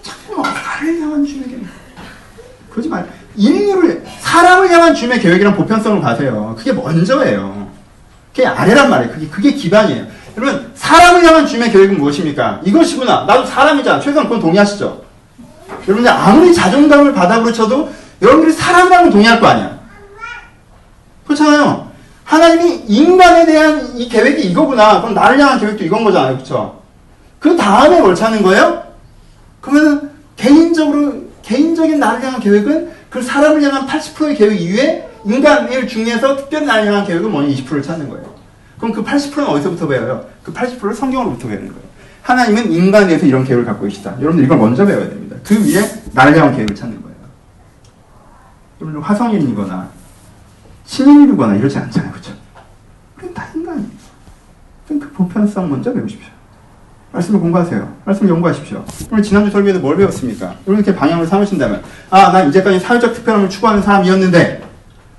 [0.00, 1.62] 자꾸 막 나를 향한 주님의 계획.
[2.70, 3.10] 그러지 말.
[3.34, 6.54] 인류를 사람을 향한 주님의 계획이랑 보편성을 가세요.
[6.56, 7.61] 그게 먼저예요.
[8.32, 9.12] 그게 아래란 말이에요.
[9.12, 10.06] 그게, 그게 기반이에요.
[10.36, 12.62] 여러분, 사람을 향한 주님의 계획은 무엇입니까?
[12.64, 13.24] 이것이구나.
[13.26, 14.00] 나도 사람이잖아.
[14.00, 15.02] 최소한 그건 동의하시죠?
[15.86, 17.90] 여러분들 아무리 자존감을 바닥으로 쳐도
[18.22, 19.78] 여러분들이 사람이라면 동의할 거 아니야.
[21.26, 21.90] 그렇잖아요.
[22.24, 25.02] 하나님이 인간에 대한 이 계획이 이거구나.
[25.02, 26.34] 그럼 나를 향한 계획도 이건 거잖아요.
[26.36, 26.82] 그렇죠?
[27.38, 28.84] 그 다음에 뭘 찾는 거예요?
[29.60, 36.66] 그러면 개인적으로 개인적인 나를 향한 계획은 그 사람을 향한 80%의 계획 이외에 인간일 중에서 특별히
[36.66, 37.48] 나를 향한 계획은 뭐냐?
[37.48, 38.34] 20%를 찾는 거예요.
[38.78, 40.24] 그럼 그 80%는 어디서부터 배워요?
[40.42, 41.82] 그 80%를 성경으로부터 배우는 거예요.
[42.22, 44.14] 하나님은 인간에 대해서 이런 계획을 갖고 계시다.
[44.18, 45.36] 여러분들 이걸 먼저 배워야 됩니다.
[45.44, 47.16] 그 위에 나를 향한 계획을 찾는 거예요.
[48.80, 49.88] 여러분들 화성인이거나
[50.84, 52.12] 신인이거나 이러지 않잖아요.
[52.12, 52.32] 그렇죠?
[53.16, 53.88] 그건 다 인간이에요.
[54.88, 56.30] 그 보편성 먼저 배우십시오.
[57.12, 57.96] 말씀을 공부하세요.
[58.04, 58.84] 말씀을 연구하십시오.
[59.10, 60.46] 오늘 지난주 설교에도 뭘 배웠습니까?
[60.66, 64.62] 여러분 이렇게 방향을 삼으신다면, 아, 난 이제까지 사회적 특별함을 추구하는 사람이었는데,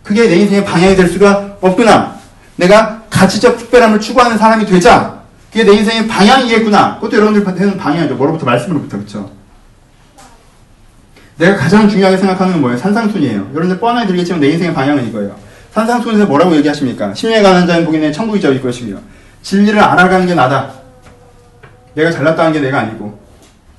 [0.04, 2.18] 그게 내 인생의 방향이 될 수가 없구나.
[2.58, 5.22] 내가 가치적 특별함을 추구하는 사람이 되자.
[5.52, 6.96] 그게 내 인생의 방향이겠구나.
[6.96, 8.16] 그것도 여러분들한테는 방향이죠.
[8.16, 8.46] 뭐로부터?
[8.46, 8.98] 말씀으로부터.
[8.98, 9.32] 그쵸?
[11.38, 12.78] 내가 가장 중요하게 생각하는 건 뭐예요?
[12.78, 13.50] 산상순이에요.
[13.54, 15.36] 여러분들 뻔하게 들겠지만 내 인생의 방향은 이거예요.
[15.72, 17.14] 산상순에서 뭐라고 얘기하십니까?
[17.14, 18.98] 심령에 관한 자는 내 천국이 저일 것이며
[19.42, 20.72] 진리를 알아가는 게 나다.
[21.96, 23.20] 내가 잘났다는 게 내가 아니고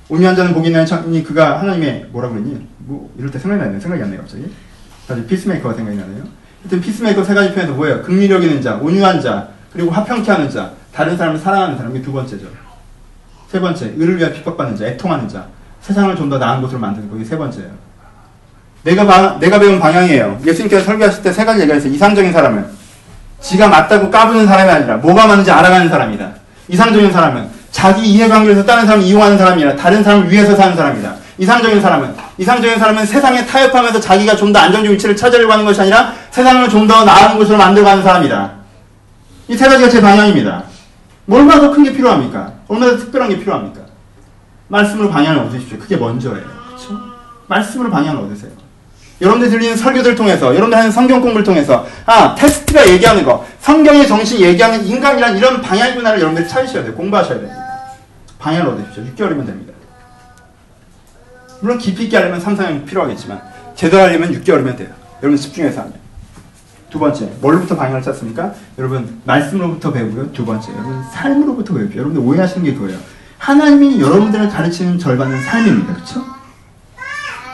[0.09, 2.67] 온유한 자는 있는 천이 그가 하나님의 뭐라고 그랬니?
[2.79, 4.45] 뭐 이럴 때 생각이 나네 생각이 안 나요 갑자기.
[5.07, 6.23] 다시 피스메이커가 생각이 나네요.
[6.63, 8.01] 하여튼 피스메이커 세 가지 표현에서 뭐예요?
[8.01, 12.11] 극리력 있는 자, 온유한 자, 그리고 화평케 하는 자, 다른 사람을 사랑하는 사람 이 두
[12.11, 12.47] 번째죠.
[13.51, 15.45] 세 번째, 의를 위해 핍박받는 자, 애통하는 자,
[15.81, 17.69] 세상을 좀 더 나은 곳으로 만드는 거, 이게 세 번째예요.
[18.83, 20.39] 내가, 바, 내가 배운 방향이에요.
[20.45, 21.93] 예수님께서 설교하실 때 세 가지 얘기하셨어요.
[21.93, 22.65] 이상적인 사람은
[23.41, 26.31] 지가 맞다고 까부는 사람이 아니라 뭐가 맞는지 알아가는 사람이다.
[26.67, 31.15] 이상적인 사람은 자기 이해관계에서 다른 사람을 이용하는 사람이 아니라 다른 사람을 위해서 사는 사람이다.
[31.37, 36.13] 이상적인 사람은 이상적인 사람은 세상에 타협하면서 자기가 좀 더 안정적 위치를 찾으려고 하는 것이 아니라
[36.31, 38.51] 세상을 좀 더 나은 곳으로 만들어가는 사람이다.
[39.47, 40.63] 이 세 가지가 제 방향입니다.
[41.29, 42.51] 얼마나 더 큰 게 필요합니까?
[42.67, 43.81] 얼마나 더 특별한 게 필요합니까?
[44.67, 45.77] 말씀으로 방향을 얻으십시오.
[45.79, 46.43] 그게 먼저예요.
[46.67, 46.99] 그렇죠?
[47.47, 48.51] 말씀으로 방향을 얻으세요.
[49.21, 54.41] 여러분들 들리는 설교들 통해서, 여러분들 하는 성경 공부를 통해서, 아, 테스트가 얘기하는 거, 성경의 정신이
[54.41, 56.93] 얘기하는 인간이란 이런 방향이구나를 여러분들이 찾으셔야 돼요.
[56.95, 57.55] 공부하셔야 됩니다.
[58.39, 59.03] 방향을 얻으십시오.
[59.03, 59.73] 6개월이면 됩니다.
[61.61, 63.41] 물론 깊이 있게 하려면 3, 4년이 필요하겠지만,
[63.75, 64.89] 제대로 하려면 6개월이면 돼요.
[65.21, 65.93] 여러분 집중해서 하면.
[66.89, 68.53] 두 번째, 뭘로부터 방향을 찾습니까?
[68.77, 70.31] 여러분, 말씀으로부터 배우고요.
[70.31, 71.97] 두 번째, 여러분, 삶으로부터 배우죠.
[71.97, 72.97] 여러분들 오해하시는 게 그거예요.
[73.37, 75.93] 하나님이 여러분들을 가르치는 절반은 삶입니다.
[75.93, 76.23] 그렇죠?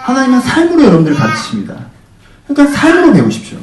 [0.03, 1.75] 하나님은 삶으로 여러분들을 가르치십니다.
[2.47, 3.57] 그러니까 삶으로 배우십시오.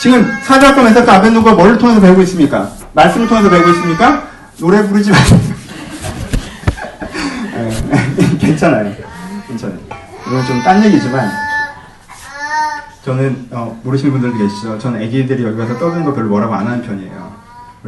[0.00, 2.72] 지금 사자권 에서카 아벤노가 뭘 통해서 배우고 있습니까?
[2.94, 4.28] 말씀을 통해서 배우고 있습니까?
[4.58, 5.40] 노래 부르지 마세요.
[8.40, 9.09] 괜찮아요.
[9.50, 9.78] 괜찮아요.
[10.26, 11.30] 이건 좀 딴 얘기지만
[13.04, 14.78] 저는 어, 모르시는 분들도 계시죠.
[14.78, 17.30] 저는 애기들이 여기 와서 떠드는 거 별로 뭐라고 안 하는 편이에요.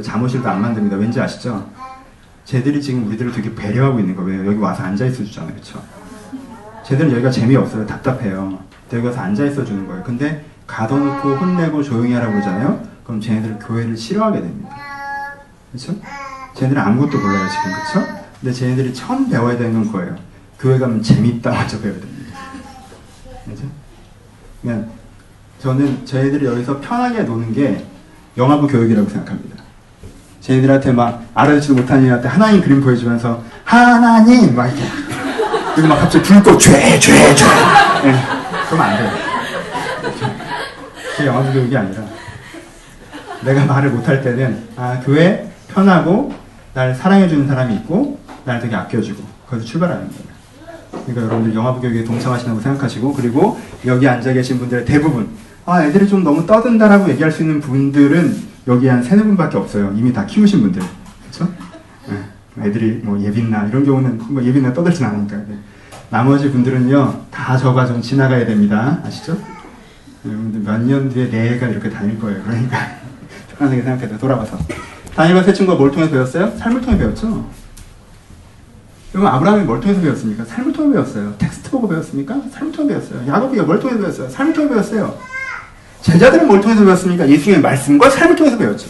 [0.03, 0.97] 잠옷실도 안 만듭니다.
[0.97, 1.69] 왠지 아시죠?
[2.45, 4.47] 쟤들이 지금 우리들을 되게 배려하고 있는 거예요.
[4.47, 5.53] 여기 와서 앉아 있어 주잖아요.
[5.53, 5.83] 그렇죠?
[6.85, 7.87] 쟤들은 여기가 재미없어요.
[7.87, 8.59] 답답해요.
[8.93, 10.03] 여기 와서 앉아 있어 주는 거예요.
[10.03, 12.83] 근데 가둬놓고 혼내고 조용히 하라고 그러잖아요.
[13.05, 14.75] 그럼 쟤네들 교회를 싫어하게 됩니다.
[15.71, 15.95] 그렇죠?
[16.55, 18.23] 쟤네들은 아무것도 몰라요 지금 그렇죠?
[18.41, 20.17] 근데 쟤네들이 처음 배워야 되는 건 그거예요.
[20.63, 22.39] 교회 가면 재밌다 배워야 됩니다.
[23.45, 23.65] 그렇죠?
[24.63, 24.89] 그냥
[25.59, 27.85] 저는 저희들이 여기서 편하게 노는 게
[28.37, 29.57] 영화부 교육이라고 생각합니다.
[30.41, 34.83] 쟤네들한테 막 알아듣지도 못하는 애한테 하나님 그림 보여주면서 하나님 막 이렇게
[35.75, 38.25] 그리고 막 갑자기 불꽃 죄죄죄 네,
[38.69, 39.11] 그러면 안 돼요.
[41.17, 42.05] 그게 영화부 교육이 아니라
[43.45, 46.33] 내가 말을 못할 때는 아 교회 편하고
[46.73, 50.32] 날 사랑해주는 사람이 있고 날 되게 아껴주고 거기서 출발하는 거예요.
[50.93, 55.29] 그러니까 여러분들 영화부 교육에 동참하신다고 생각하시고 그리고 여기 앉아 계신 분들의 대부분
[55.65, 59.93] 아 애들이 좀 너무 떠든다라고 얘기할 수 있는 분들은 여기 한 세네 분밖에 없어요.
[59.97, 60.83] 이미 다 키우신 분들
[61.23, 61.53] 그렇죠?
[62.09, 62.67] 네.
[62.69, 65.59] 애들이 뭐 예빈나 이런 경우는 뭐 예빈나 떠들진 않으니까 네.
[66.11, 69.01] 나머지 분들은요 다저 과정 지나가야 됩니다.
[69.05, 69.37] 아시죠?
[70.25, 72.43] 여러분들 몇 년 뒤에 내 애가 이렇게 다닐 거예요.
[72.45, 72.77] 그러니까
[73.59, 74.59] 편안하게 생각해서 돌아가서
[75.17, 76.53] 다니엘과 세 친구가 뭘 통해서 배웠어요?
[76.59, 77.45] 삶을 통해 배웠죠.
[79.15, 80.45] 여러분 아브라함이 뭘 통해서 배웠습니까?
[80.45, 81.35] 삶을 통해 배웠어요.
[81.37, 82.41] 텍스트 보고 배웠습니까?
[82.51, 83.27] 삶을 통해 배웠어요.
[83.27, 84.29] 야곱이 뭘 통해서 배웠어요?
[84.31, 85.19] 삶을 통해 배웠어요.
[86.01, 87.29] 제자들은 뭘 통해서 배웠습니까?
[87.29, 88.89] 예수님의 말씀과 삶을 통해서 배웠죠.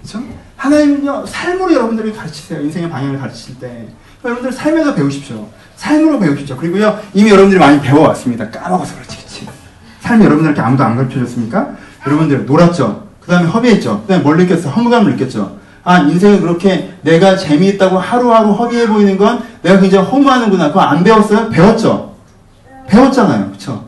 [0.00, 0.24] 그렇죠?
[0.56, 2.60] 하나님은요 삶으로 여러분들을 가르치세요.
[2.62, 3.88] 인생의 방향을 가르칠 때
[4.24, 5.48] 여러분들 삶에서 배우십시오.
[5.76, 6.56] 삶으로 배우십시오.
[6.56, 8.50] 그리고요 이미 여러분들이 많이 배워왔습니다.
[8.50, 9.48] 까먹어서 그렇지, 그렇지.
[10.00, 11.76] 삶이 여러분들께 아무도 안 가르쳐줬습니까?
[12.06, 13.06] 여러분들 놀았죠.
[13.20, 14.02] 그 다음에 허비했죠.
[14.02, 14.72] 그 다음에 뭘 느꼈어요?
[14.72, 15.61] 허무감을 느꼈죠.
[15.84, 20.68] 아, 인생은 그렇게 내가 재미있다고 하루하루 허비해 보이는 건 내가 굉장히 허무하는구나.
[20.68, 21.50] 그거 안 배웠어요?
[21.50, 22.12] 배웠죠?
[22.88, 23.50] 배웠잖아요.
[23.50, 23.84] 그쵸?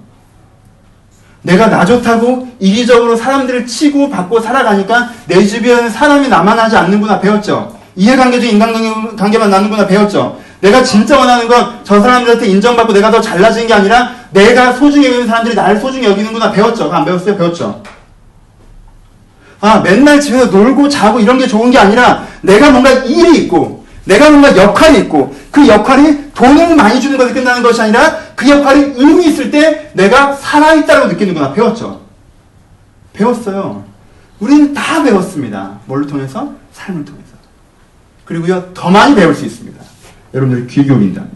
[1.43, 7.21] 내가 나 좋다고 이기적으로 사람들을 치고 받고 살아가니까 내 주변에 사람이 나만 하지 않는구나.
[7.21, 7.77] 배웠죠?
[7.97, 9.87] 이해관계적 인간관계만 나는구나.
[9.87, 10.39] 배웠죠?
[10.61, 15.27] 내가 진짜 원하는 건 저 사람들한테 인정받고 내가 더 잘나지는 게 아니라 내가 소중히 여기는
[15.27, 16.51] 사람들이 나를 소중히 여기는구나.
[16.51, 16.91] 배웠죠?
[16.91, 17.37] 안 배웠어요?
[17.37, 17.83] 배웠죠?
[19.65, 24.29] 아, 맨날 집에서 놀고 자고 이런 게 좋은 게 아니라 내가 뭔가 일이 있고 내가
[24.29, 29.29] 뭔가 역할이 있고 그 역할이 돈을 많이 주는 것에 끝나는 것이 아니라 그 역할이 의미
[29.29, 31.55] 있을 때 내가 살아있다고 느끼는구나.
[31.55, 32.03] 배웠죠?
[33.15, 33.85] 배웠어요.
[34.39, 35.79] 우리는 다 배웠습니다.
[35.87, 36.53] 뭘 통해서?
[36.73, 37.33] 삶을 통해서.
[38.27, 39.83] 그리고요, 더 많이 배울 수 있습니다.
[40.35, 41.33] 여러분들이 귀 기울인다면.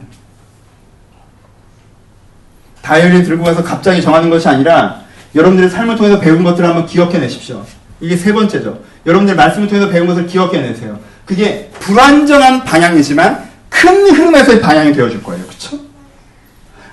[2.82, 5.00] 다이어리 들고 가서 갑자기 정하는 것이 아니라
[5.34, 7.64] 여러분들의 삶을 통해서 배운 것들을 한번 기억해 내십시오.
[8.00, 8.80] 이게 세 번째죠.
[9.06, 10.98] 여러분들 말씀을 통해서 배운 것을 기억해내세요.
[11.24, 15.44] 그게 불완전한 방향이지만 큰 흐름에서의 방향이 되어줄 거예요.
[15.46, 15.78] 그쵸?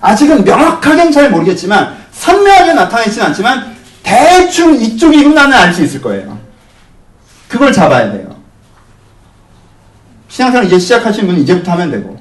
[0.01, 6.37] 아직은 명확하게는 잘 모르겠지만 선명하게 나타나지는 않지만 대충 이쪽이구 나는 알 수 있을 거예요.
[7.47, 8.35] 그걸 잡아야 돼요.
[10.27, 12.19] 신앙생활 이제 시작하신 분은 이제부터 하면 되고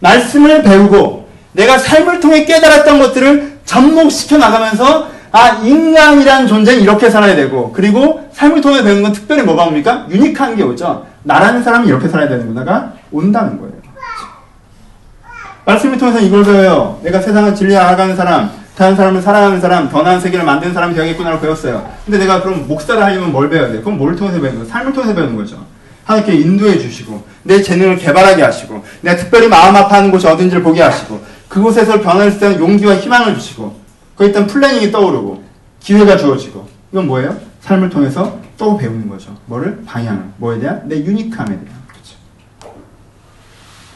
[0.00, 7.72] 말씀을 배우고 내가 삶을 통해 깨달았던 것들을 접목시켜 나가면서 아 인간이란 존재는 이렇게 살아야 되고
[7.72, 10.06] 그리고 삶을 통해 배우는 건 특별히 뭐가 옵니까?
[10.10, 11.06] 유니크한 게 오죠.
[11.22, 13.72] 나라는 사람이 이렇게 살아야 되는구나가 온다는 거예요.
[15.64, 17.00] 말씀을 통해서 이걸 배워요.
[17.02, 21.40] 내가 세상을 진리에 알아가는 사람, 다른 사람을 사랑하는 사람, 더 나은 세계를 만드는 사람이 되겠구나를
[21.40, 21.88] 배웠어요.
[22.04, 23.80] 근데 내가 그럼 목사를 하려면 뭘 배워야 돼?
[23.80, 24.70] 그럼 뭘 통해서 배우는 거예요?
[24.70, 25.64] 삶을 통해서 배우는 거죠.
[26.04, 31.20] 하나님께 인도해 주시고, 내 재능을 개발하게 하시고, 내가 특별히 마음 아파하는 곳이 어딘지를 보게 하시고,
[31.48, 33.81] 그곳에서 변화를 쓰는 용기와 희망을 주시고, 그
[34.26, 35.42] 일단 플래닝이 떠오르고,
[35.80, 37.36] 기회가 주어지고, 이건 뭐예요?
[37.60, 39.36] 삶을 통해서 또 배우는 거죠.
[39.46, 39.82] 뭐를?
[39.84, 40.24] 방향을.
[40.36, 40.88] 뭐에 대한?
[40.88, 41.82] 내 유니크함에 대한.
[41.86, 42.16] 그렇죠.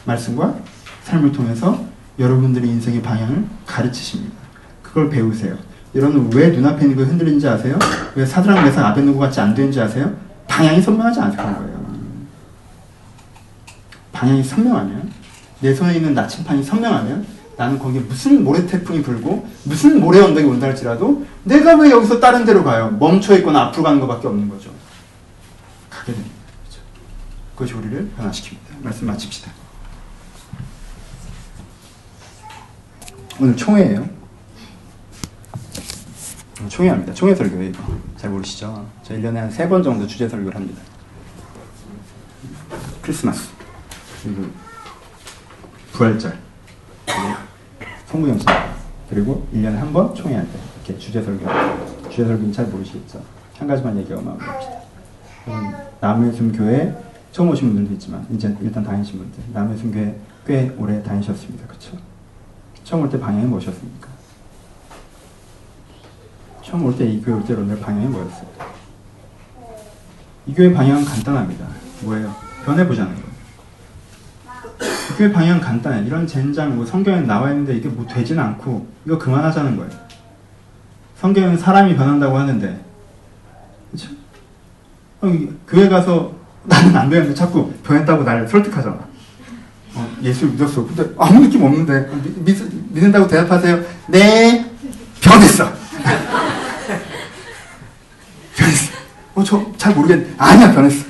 [0.05, 0.55] 말씀과
[1.03, 1.85] 삶을 통해서
[2.19, 4.35] 여러분들의 인생의 방향을 가르치십니다.
[4.81, 5.55] 그걸 배우세요.
[5.95, 7.77] 여러분 왜 눈앞에 있는 거 흔들리는지 아세요?
[8.15, 10.13] 왜 사드랑 메사 아벤노고 같이 안 되는지 아세요?
[10.47, 11.77] 방향이 선명하지 않은 거예요.
[14.11, 15.11] 방향이 선명하면
[15.61, 17.25] 내 손에 있는 나침판이 선명하면
[17.57, 22.45] 나는 거기에 무슨 모래 태풍이 불고 무슨 모래 언덕이 온다 할지라도 내가 왜 여기서 다른
[22.45, 22.91] 데로 가요?
[22.91, 24.71] 멈춰 있거나 앞으로 가는 것밖에 없는 거죠.
[25.89, 26.35] 가게 됩니다.
[26.61, 26.81] 그렇죠?
[27.55, 28.83] 그것이 우리를 변화시킵니다.
[28.83, 29.51] 말씀 마칩시다.
[33.39, 34.07] 오늘 총회예요.
[36.69, 37.13] 총회합니다.
[37.13, 37.73] 총회 설교예요.
[38.17, 38.87] 잘 모르시죠?
[39.03, 40.81] 저 1년에 한세번 정도 주제 설교를 합니다.
[43.01, 43.49] 크리스마스,
[44.21, 44.47] 그리고
[45.93, 46.37] 부활절,
[48.07, 48.45] 성부영신,
[49.09, 51.45] 그리고 1년에 한 번 총회할 때 이렇게 주제 설교.
[52.09, 53.21] 주제 설교는 잘 모르시겠죠?
[53.57, 54.77] 한 가지만 얘기하고 마무리합시다.
[56.01, 56.95] 남해순 교회
[57.31, 61.67] 처음 오신 분들도 있지만 이제 일단 다니신 분들 남해순 교회 꽤 오래 다니셨습니다.
[61.67, 61.97] 그렇죠?
[62.83, 64.07] 처음 올 때 방향이 무엇이었습니까?
[66.63, 68.47] 처음 올 때 이 교회 올때 여러분들 방향이 뭐였어요?
[70.45, 71.67] 이 교회 방향은 간단합니다.
[72.01, 72.33] 뭐예요?
[72.65, 73.26] 변해보자는 거예요.
[74.81, 76.05] 이 교회 방향 간단해.
[76.05, 79.91] 이런 젠장, 뭐 성경에 나와 있는데 이게 뭐 되진 않고 이거 그만하자는 거예요.
[81.19, 82.79] 성경에는 사람이 변한다고 하는데
[83.91, 84.09] 그렇죠?
[85.67, 86.35] 교회 가서
[86.67, 89.07] 나는 안 되는데 자꾸 변했다고 나를 설득하잖아.
[89.95, 90.85] 어, 예수를 믿었어.
[90.85, 92.07] 근데 아무 느낌 없는데
[92.43, 92.55] 믿,
[92.93, 93.81] 믿는다고 대답하세요.
[94.07, 94.69] 네,
[95.21, 95.71] 변했어.
[98.55, 98.91] 변했어.
[99.35, 101.05] 어, 저 잘 모르겠는데 아니야 변했어.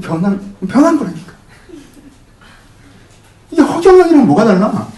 [0.00, 1.32] 변한 변한 거라니까.
[3.50, 4.88] 이게 허경영이랑 뭐가 달라?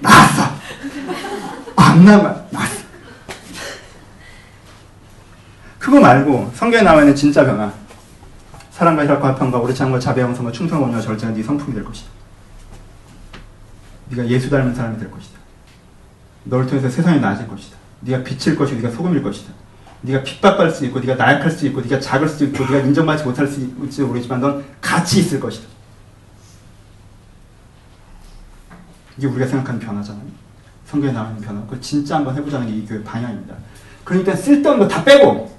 [0.00, 0.42] 나왔어.
[1.76, 2.34] 안 남아.
[2.50, 2.84] 나왔어.
[5.78, 7.72] 그거 말고 성경에 나와 있는 진짜 변화.
[8.70, 12.08] 사랑과 혈과 화평과 오래 참과 자비와 성과 충성 원과 절제가 네 성품이 될 것이다.
[14.10, 15.38] 네가 예수 닮은 사람이 될 것이다.
[16.44, 17.76] 너를 통해서 세상이 나아질 것이다.
[18.00, 19.52] 네가 빛일 것이고 네가 소금일 것이다.
[20.04, 23.46] 네가 핍박받을 수 있고 네가 나약할 수 있고 네가 작을 수 있고 네가 인정받지 못할
[23.46, 25.66] 수 있을지 모르지만 넌 가치 있을 것이다.
[29.16, 30.22] 이게 우리가 생각하는 변화잖아요.
[30.86, 31.60] 성경에 나오는 변화.
[31.62, 33.54] 그걸 진짜 한번 해보자는 게 이 교회 방향입니다.
[34.04, 35.50] 그러니까 쓸데없는 거 다 빼고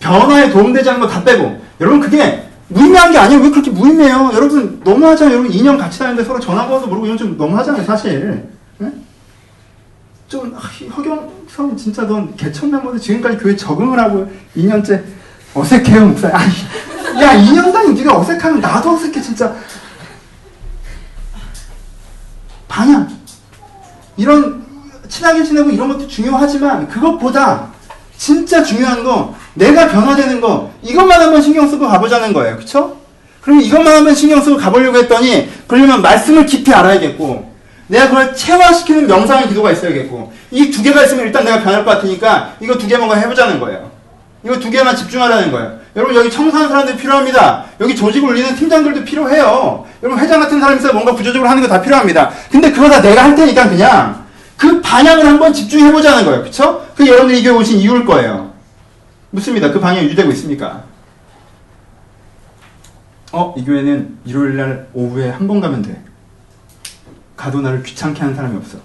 [0.00, 3.40] 변화에 도움되지 않는 거 다 빼고 여러분 그게 무의미한 게 아니에요.
[3.42, 4.30] 왜 그렇게 무의미해요?
[4.34, 5.36] 여러분 너무하잖아요.
[5.38, 7.84] 여러분 2년 같이 다니는데 서로 전화번호도 모르고 이건 좀 너무하잖아요.
[7.84, 8.48] 사실.
[10.30, 10.38] 네?
[10.38, 10.60] 좀 아,
[10.96, 15.02] 허경성 진짜 넌 개천 멤버들 지금까지 교회 적응을 하고 2년째
[15.52, 16.28] 어색해요 목사.
[16.28, 16.40] 아,
[17.20, 19.52] 야 2년 단위 네가 어색하면 나도 어색해 진짜.
[22.68, 23.08] 방향
[24.16, 24.64] 이런
[25.08, 27.72] 친하게 지내고 이런 것도 중요하지만 그것보다
[28.16, 32.56] 진짜 중요한 거 내가 변화되는 거 이것만 한번 신경 쓰고 가보자는 거예요.
[32.56, 32.96] 그쵸?
[33.40, 37.49] 그럼 이것만 한번 신경 쓰고 가보려고 했더니 그러려면 말씀을 깊이 알아야겠고
[37.90, 42.54] 내가 그걸 체화시키는 명상의 기도가 있어야겠고 이 두 개가 있으면 일단 내가 변할 것 같으니까
[42.60, 43.90] 이거 두 개만 해보자는 거예요.
[44.44, 45.78] 이거 두 개만 집중하라는 거예요.
[45.96, 47.64] 여러분 여기 청소하는 사람들이 필요합니다.
[47.80, 49.84] 여기 조직을 울리는 팀장들도 필요해요.
[50.02, 52.30] 여러분 회장 같은 사람이 있어 뭔가 구조적으로 하는 거 다 필요합니다.
[52.50, 54.24] 근데 그거 다 내가 할 테니까 그냥
[54.56, 56.42] 그 방향을 한번 집중해보자는 거예요.
[56.44, 56.86] 그쵸?
[56.94, 58.52] 그 여러분들이 이교회 오신 이유일 거예요.
[59.30, 59.70] 묻습니다.
[59.72, 60.84] 그 방향이 유지되고 있습니까?
[63.32, 66.00] 어, 이 교회는 일요일 날 오후에 한 번 가면 돼.
[67.40, 68.76] 가도 나를 귀찮게 하는 사람이 없어.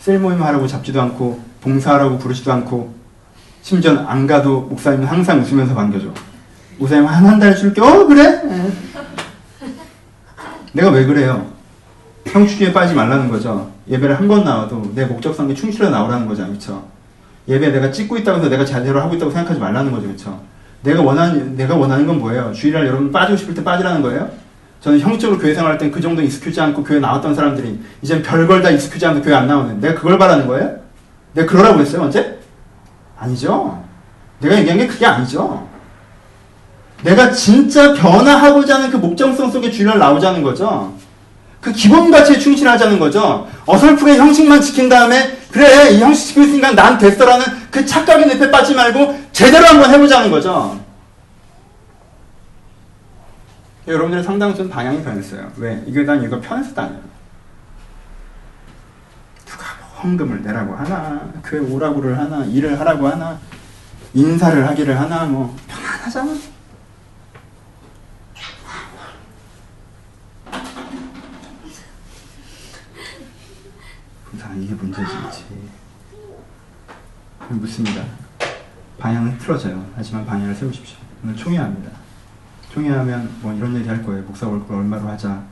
[0.00, 2.94] 셀 모임 하라고 잡지도 않고, 봉사하라고 부르지도 않고,
[3.60, 6.06] 심지어 안 가도 목사님은 항상 웃으면서 반겨줘.
[6.78, 7.82] 목사님 한 한 달 줄게.
[7.82, 8.40] 어, 그래?
[10.72, 11.46] 내가 왜 그래요?
[12.26, 13.70] 형축에 빠지지 말라는 거죠.
[13.88, 16.46] 예배를 한 번 나와도 내 목적성에 충실해 나오라는 거죠.
[16.46, 16.82] 그쵸?
[17.46, 20.06] 예배 내가 찍고 있다고 해서 내가 제대로 하고 있다고 생각하지 말라는 거죠.
[20.06, 20.40] 그렇죠?
[20.82, 22.52] 내가 원하는 내가 원하는 건 뭐예요?
[22.54, 24.30] 주일날 여러분 빠지고 싶을 때 빠지라는 거예요?
[24.80, 28.70] 저는 형식적으로 교회 생활할 땐 그 정도 익숙하지 않고 교회 나왔던 사람들이 이제 별걸 다
[28.70, 30.76] 익숙하지 않고 교회 안 나오는 내가 그걸 바라는 거예요?
[31.32, 32.38] 내가 그러라고 했어요 언제?
[33.18, 33.82] 아니죠.
[34.40, 35.66] 내가 얘기한 게 그게 아니죠.
[37.02, 40.94] 내가 진짜 변화하고자 하는 그 목적성 속에 주일날 나오자는 거죠.
[41.60, 43.48] 그 기본 가치에 충실하자는 거죠.
[43.66, 48.74] 어설프게 형식만 지킨 다음에 그래 이 형식 지키고 있으니까 난 됐어라는 그 착각의 늪에 빠지
[48.74, 50.78] 말고 제대로 한번 해보자는 거죠.
[53.86, 55.52] 여러분들의 상당수는 방향이 변했어요.
[55.56, 55.82] 왜?
[55.86, 57.02] 이게 난 이거 편해서도 아니에요.
[59.44, 63.38] 누가 뭐 헌금을 내라고 하나, 교회 오라고를 하나, 일을 하라고 하나,
[64.12, 66.56] 인사를 하기를 하나, 뭐 편안하잖아.
[74.58, 75.12] 이게 문제지.
[77.48, 78.04] 묻습니다.
[78.98, 79.86] 방향은 틀어져요.
[79.94, 80.96] 하지만 방향을 세우십시오.
[81.22, 82.05] 오늘 총회합니다.
[82.76, 84.22] 총회하면 뭐 이런 얘기 할 거예요.
[84.24, 85.42] 목사 월급 얼마로 하자.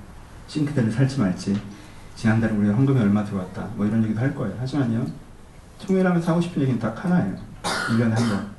[0.46, 1.58] 싱크대를 살지 말지.
[2.16, 3.62] 지난달에 우리가 헌금이 얼마 들어왔다.
[3.76, 4.54] 뭐 이런 얘기도 할 거예요.
[4.60, 5.06] 하지만요.
[5.78, 7.34] 총회라면서 하고 싶은 얘기는 딱 하나예요.
[7.62, 8.50] 1년에 한 번.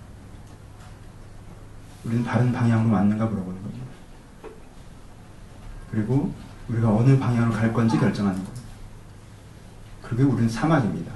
[2.06, 3.78] 우리는 다른 방향으로 맞는가 물어보는 거죠.
[5.92, 6.34] 그리고
[6.68, 8.56] 우리가 어느 방향으로 갈 건지 결정하는 거예요.
[10.02, 11.12] 그게 우리는 사막입니다.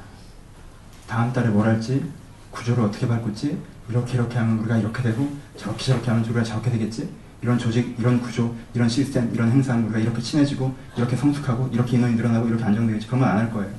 [1.07, 2.11] 다음 달에 뭘 할지,
[2.51, 7.09] 구조를 어떻게 바꿀지, 이렇게 이렇게 하면 우리가 이렇게 되고, 저렇게 저렇게 하면 우리가 저렇게 되겠지,
[7.41, 12.15] 이런 조직, 이런 구조, 이런 시스템, 이런 행사는 우리가 이렇게 친해지고, 이렇게 성숙하고, 이렇게 인원이
[12.15, 13.07] 늘어나고, 이렇게 안정되겠지.
[13.07, 13.71] 그런 건 안 할 거예요.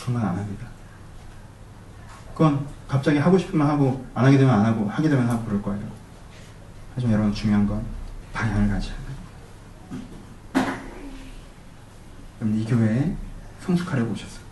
[0.00, 0.66] 그런 건 안 합니다.
[2.32, 5.82] 그건 갑자기 하고 싶으면 하고, 안 하게 되면 안 하고, 하게 되면 하고 그럴 거예요.
[6.94, 7.82] 하지만 여러분 중요한 건
[8.32, 10.66] 방향을 가져야 돼요.
[12.40, 13.16] 여러분 이 교회에
[13.60, 14.42] 성숙하려고 오셨어요.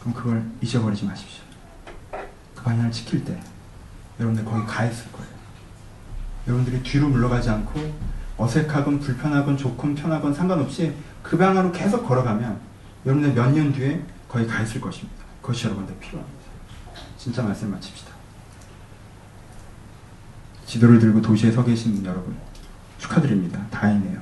[0.00, 1.42] 그럼 그걸 잊어버리지 마십시오.
[2.54, 3.38] 그 방향을 지킬 때
[4.18, 5.31] 여러분들 거기 가 있을 거예요.
[6.46, 12.60] 여러분들이 뒤로 물러가지 않고 어색하건 불편하건 좋건 편하건 상관없이 그 방향으로 계속 걸어가면
[13.06, 15.22] 여러분들 몇 년 뒤에 거기 가 있을 것입니다.
[15.40, 16.42] 그것이 여러분들 필요합니다.
[17.18, 18.10] 진짜 말씀 마칩시다.
[20.66, 22.36] 지도를 들고 도시에 서 계신 여러분
[22.98, 23.64] 축하드립니다.
[23.70, 24.20] 다행이네요.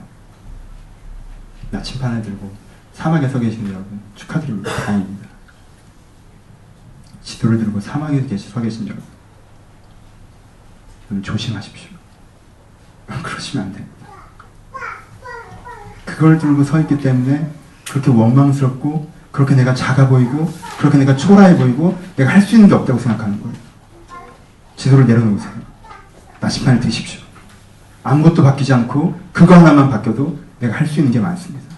[1.71, 2.53] 나침판을 들고
[2.93, 4.71] 사막에 서 계신 여러분 축하드립니다.
[4.71, 5.29] 다행입니다.
[7.23, 9.05] 지도를 들고 사막에 서 계신 여러분
[11.23, 12.00] 조심하십시오.
[13.23, 13.97] 그러시면 안 됩니다.
[16.05, 17.51] 그걸 들고 서 있기 때문에
[17.91, 22.75] 그렇게 원망스럽고 그렇게 내가 작아 보이고 그렇게 내가 초라해 보이고 내가 할 수 있는 게
[22.75, 23.57] 없다고 생각하는 거예요.
[24.77, 25.53] 지도를 내려놓으세요.
[26.41, 27.21] 나침판을 드십시오.
[28.03, 31.77] 아무것도 바뀌지 않고 그거 하나만 바뀌어도 내가 할 수 있는 게 많습니다.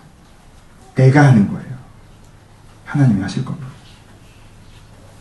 [0.94, 1.72] 내가 하는 거예요.
[2.84, 3.66] 하나님이 하실 겁니다.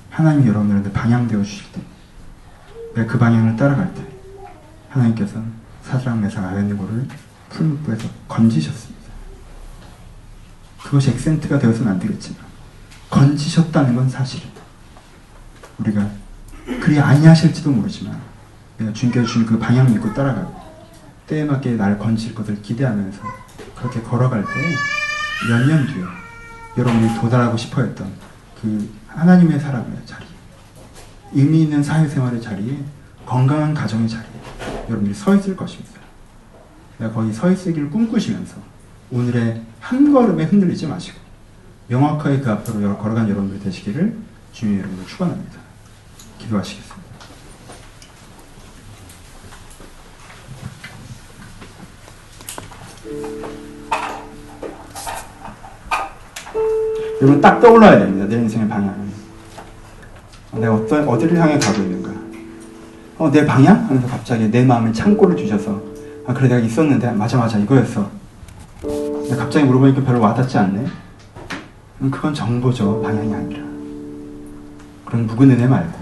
[0.10, 1.82] 하나님이 여러분들한테 방향 되어 주실 때,
[2.96, 4.02] 내가 그 방향을 따라갈 때,
[4.90, 5.42] 하나님께서
[6.22, 7.08] 메사가 아벤느고를
[7.50, 9.02] 풀무부에서 건지셨습니다.
[10.84, 12.42] 그것이 액센트가 되어서는 안 되겠지만,
[13.10, 14.62] 건지셨다는 건 사실입니다.
[15.80, 16.10] 우리가
[16.82, 18.20] 그리 아니하실지도 모르지만,
[18.78, 20.60] 내가 주신 그 방향 믿고 따라가고,
[21.28, 23.22] 때에 맞게 날 건질 것을 기대하면서
[23.76, 24.50] 그렇게 걸어갈 때,
[25.50, 26.04] 몇 년 뒤에
[26.78, 28.12] 여러분이 도달하고 싶어 했던
[28.62, 30.26] 그 하나님의 사람의 자리,
[31.34, 32.84] 의미 있는 사회생활의 자리에,
[33.26, 34.31] 건강한 가정의 자리에
[34.88, 36.00] 여러분들이 서 있을 것입니다.
[36.98, 38.56] 내가 거기 서 있으기를 꿈꾸시면서
[39.12, 41.20] 오늘의 한 걸음에 흔들리지 마시고
[41.88, 44.16] 명확하게 그 앞으로 걸어간 여러분들 되시기를
[44.54, 45.60] 주님 여러분을 축원합니다.
[46.40, 47.02] 기도하시겠습니다.
[57.22, 58.26] 여러분 딱 떠올라야 됩니다.
[58.26, 59.12] 내 인생의 방향.
[60.54, 62.01] 내가 어떤 어디를 향해 가고 있는가?
[63.22, 63.86] 어, 내 방향?
[63.88, 65.80] 하면서 갑자기 내 마음에 창고를 주셔서
[66.26, 68.10] 아 그래 내가 있었는데 맞아 맞아 이거였어.
[68.82, 70.88] 근데 갑자기 물어보니까 별로 와닿지 않네.
[72.10, 73.62] 그건 정보죠 방향이 아니라.
[75.06, 76.00] 그런 묵은 은혜 말고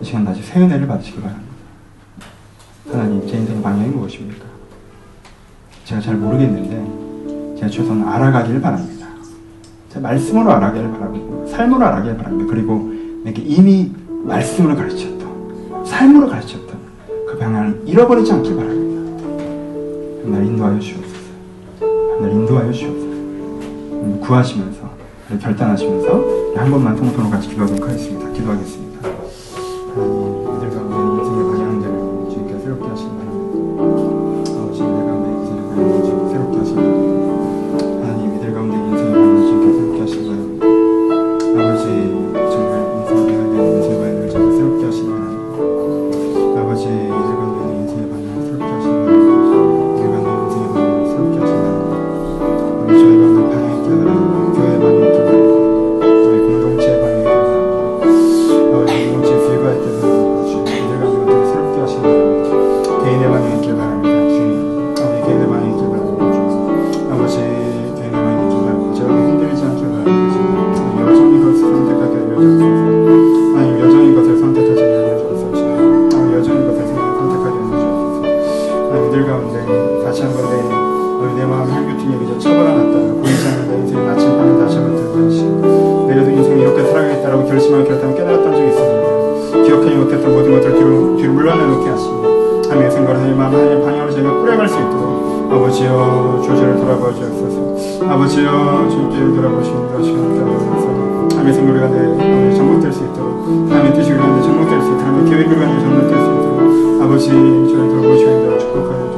[0.00, 1.52] 이 시간 다시 새 은혜를 받으시기 바랍니다.
[2.88, 4.44] 하나님 제 인생의 방향이 무엇입니까?
[5.84, 9.08] 제가 잘 모르겠는데 제가 최소한 알아가기를 바랍니다.
[9.96, 12.52] 말씀으로 알아가길 바라고 삶으로 알아가길 바랍니다.
[12.54, 12.92] 그리고
[13.24, 13.92] 내게 이미
[14.24, 15.21] 말씀으로 가르쳤던
[15.92, 16.78] 삶으로 가르쳤던
[17.28, 18.82] 그 방향을 잃어버리지 않길 바랍니다.
[20.24, 21.16] 하나님 인도하여 주옵소서.
[22.16, 23.12] 하나님 인도하여 주옵소서.
[24.26, 24.90] 구하시면서
[25.40, 28.30] 결단하시면서 한 번만 통통으로 같이 기도하도록 하겠습니다.
[28.32, 28.91] 기도하겠습니다.
[80.22, 84.96] 한 건데 너희 내 마음 혈교통에 그저 처벌하놨다 고의지 않는다 인생은 아침 밤에 다시 한번
[84.96, 85.42] 들다시
[86.06, 89.02] 내려도 인생이 이렇게 살아야겠다라고 결심하고 결단을 깨달았던 적이 있습니다.
[89.64, 92.28] 기억하지 못했던 모든 것들을 뒤로, 뒤로 물러내놓게 하십니다.
[92.70, 98.06] 하나님의 생각을 하나님 마음 하나님 방향으로 저희가 꾸려갈 수 있도록 아버지여 조절을 돌아보아 주옵소서.
[98.08, 100.86] 아버지여 주님께 돌아보시는 것이옵소서.
[101.30, 105.80] 하나님의 생각을 가내 정복될 수 있도록 하나님의 뜻을 가내 정복될 수 있도록 하나님의 계획을 가내
[105.80, 108.58] 정복될 수 있도록 아버지 저희 돌보시옵소서.
[108.58, 109.11] 축복하옵소서.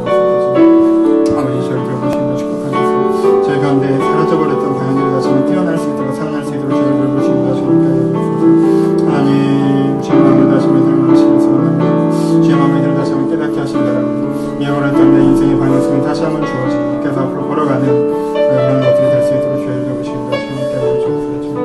[16.24, 21.60] 시 한번 주어지고 그래서 앞으로 걸어가는 그런 것들이 될 수 있도록 주의 돌아보시는 주님께 주옵소서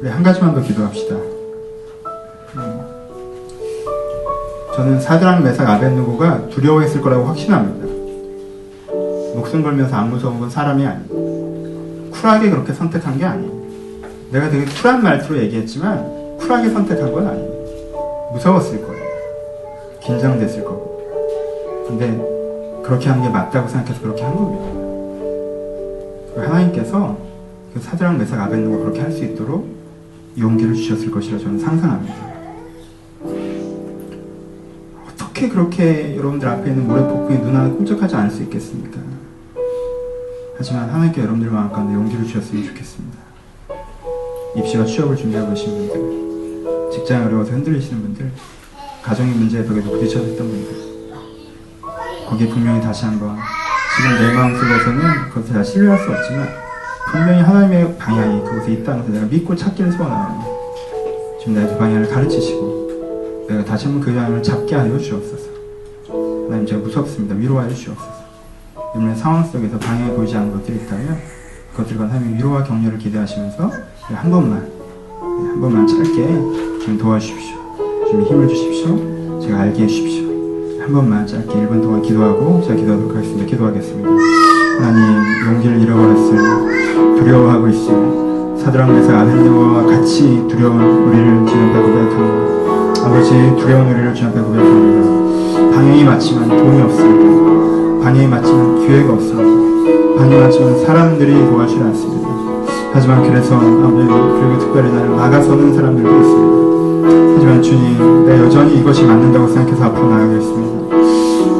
[0.00, 1.16] 우리 한 가지만 더 기도합시다.
[2.56, 2.80] 음,
[4.76, 7.84] 저는 사드랑 메삭 아벤누고가 두려워했을 거라고 확신합니다.
[9.34, 13.53] 목숨 걸면서 안 무서운 건 사람이 아니고 쿨하게 그렇게 선택한 게 아니에요.
[14.34, 18.32] 내가 되게 쿨한 말투로 얘기했지만 쿨하게 선택한 건 아니에요.
[18.32, 19.04] 무서웠을 거예요.
[20.02, 21.86] 긴장됐을 거고.
[21.86, 22.20] 근데
[22.82, 24.64] 그렇게 하는 게 맞다고 생각해서 그렇게 한 겁니다.
[26.36, 27.16] 하나님께서
[27.72, 29.72] 그 사드랑 메삭 아벤누가 그렇게 할 수 있도록
[30.36, 32.34] 용기를 주셨을 것이라 저는 상상합니다.
[35.08, 38.98] 어떻게 그렇게 여러분들 앞에 있는 모래 폭풍이 눈 하나 꼼짝하지 않을 수 있겠습니까?
[40.58, 43.23] 하지만 하나님께 여러분들 마음 가운데 용기를 주셨으면 좋겠습니다.
[44.56, 48.30] 입시와 취업을 준비하고 계신 분들, 직장이 어려워서 흔들리시는 분들,
[49.02, 50.84] 가정의 문제에 벽에도 부딪혀졌던 분들,
[52.28, 53.36] 거기에 분명히 다시 한번
[53.96, 56.48] 지금 내 마음속에서는 그것을 다 신뢰할 수 없지만
[57.10, 60.46] 분명히 하나님의 방향이 그곳에 있다는 것을 내가 믿고 찾기를 소원합니다.
[61.38, 65.44] 지금 나의 그 방향을 가르치시고 내가 다시 한번 그 방향을 잡게 하여 주옵소서.
[66.46, 67.34] 하나님 제가 무섭습니다.
[67.34, 68.24] 위로하여 주옵소서.
[68.96, 71.20] 이런 상황 속에서 방향이 보이지 않는 것들이 있다면
[71.74, 73.70] 그것들과 하나님의 위로와 격려를 기대하시면서
[74.02, 74.64] 한 번만
[75.20, 76.26] 한 번만 짧게
[76.84, 77.56] 좀 도와주십시오.
[78.10, 79.40] 좀 힘을 주십시오.
[79.40, 80.24] 제가 알게 해주십시오.
[80.80, 83.46] 한 번만 짧게 1분 동안 기도하고 제가 기도하도록 하겠습니다.
[83.46, 84.08] 기도하겠습니다.
[84.78, 93.04] 하나님 용기를 잃어버렸을 두려워하고 있을 사드랑 메삭 아벤노와 같이 두려운 우리를 주님 앞에 고백합니다.
[93.04, 95.74] 아버지 두려운 우리를 주님 앞에 고백합니다.
[95.74, 98.04] 방향이 맞지만 돈이 없습니다.
[98.04, 99.53] 방향이 맞지만 기회가 없습니다.
[100.16, 102.28] 맞지만 사람들이 도와주지 않습니다.
[102.92, 106.54] 하지만 그래서 아버지 그리고 특별히 나를 막아서는 사람들도 있습니다.
[107.34, 110.94] 하지만 주님, 내 여전히 이것이 맞는다고 생각해서 앞으로 나아가겠습니다.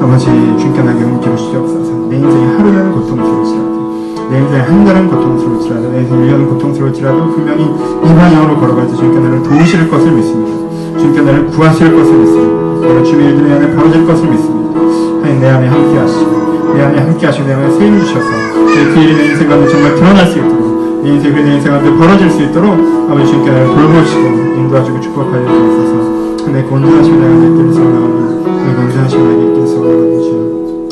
[0.00, 1.92] 아버지, 주님께 나에게 용기를 주시옵소서.
[2.08, 8.14] 내 인생이 하루는 고통스러울지라도, 내 인생이 한 달은 고통스러울지라도, 내 인생 1년은 고통스러울지라도 분명히 이
[8.14, 10.98] 방향으로 걸어갈 때 주님께 나를 도우실 것을 믿습니다.
[10.98, 13.02] 주님께 나를 구하실 것을 믿습니다.
[13.02, 14.80] 주의 일들이 안에 벌어질 것을 믿습니다.
[14.80, 16.33] 하나님 내 안에 함께 하시고,
[16.74, 20.26] 내 안에 함께 하시고, 내 안에 세임 주셔서, 그 일이 내 인생 가운데 정말 드러날
[20.26, 22.72] 수 있도록, 내 인생이 내 인생 가운데 벌어질 수 있도록
[23.10, 24.22] 아버지 주님께 나를 돌보시고
[24.56, 26.50] 인도하시고 축복하여 주옵소서.
[26.50, 30.38] 내 건전하신 내가 내 길을 소원하오니 내 건전하신 내가 내 길을 소원하오니 주여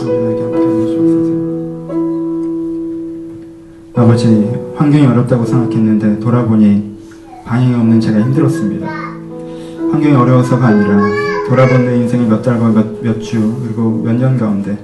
[0.02, 1.30] 아버지 나에게 함께 하여 주옵소서.
[3.94, 6.92] 아버지 환경이 어렵다고 생각했는데 돌아보니
[7.44, 8.86] 방향이 없는 제가 힘들었습니다.
[9.92, 11.00] 환경이 어려워서가 아니라
[11.48, 12.72] 돌아본 내 인생이 몇 달과
[13.02, 14.76] 몇주 그리고 몇 년 가운데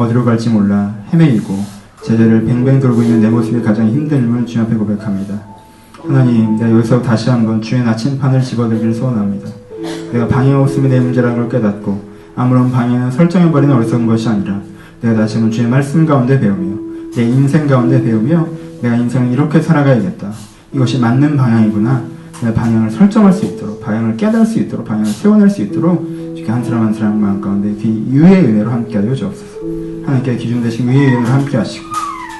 [0.00, 5.42] 어디로 갈지 몰라 헤매이고 제자를 뱅뱅 돌고 있는 내 모습이 가장 힘듦을 주님 앞에 고백합니다.
[6.02, 9.50] 하나님, 내가 여기서 다시 한번 주의 나침판을 집어들기를 소원합니다.
[10.12, 14.62] 내가 방향 없음이 내 문제라는 걸 깨닫고 아무런 방향을 설정해버리는 어리석은 것이 아니라
[15.02, 16.78] 내가 다시 한번 주의 말씀 가운데 배우며
[17.14, 18.46] 내 인생 가운데 배우며
[18.80, 20.32] 내가 인생을 이렇게 살아가야겠다.
[20.72, 22.04] 이것이 맞는 방향이구나.
[22.42, 26.64] 내 방향을 설정할 수 있도록 방향을 깨달을 수 있도록 방향을 세워낼 수 있도록 이렇게 한
[26.64, 29.89] 사람 한 사람 마음 가운데 그 유의 은혜로 함께하여 주옵소서.
[30.04, 31.86] 하나님께 기준 되신 은혜로 함께 하시고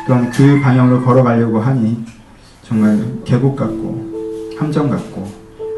[0.07, 2.05] 또한 그 방향으로 걸어가려고 하니
[2.63, 4.11] 정말 계곡 같고
[4.59, 5.31] 함정 같고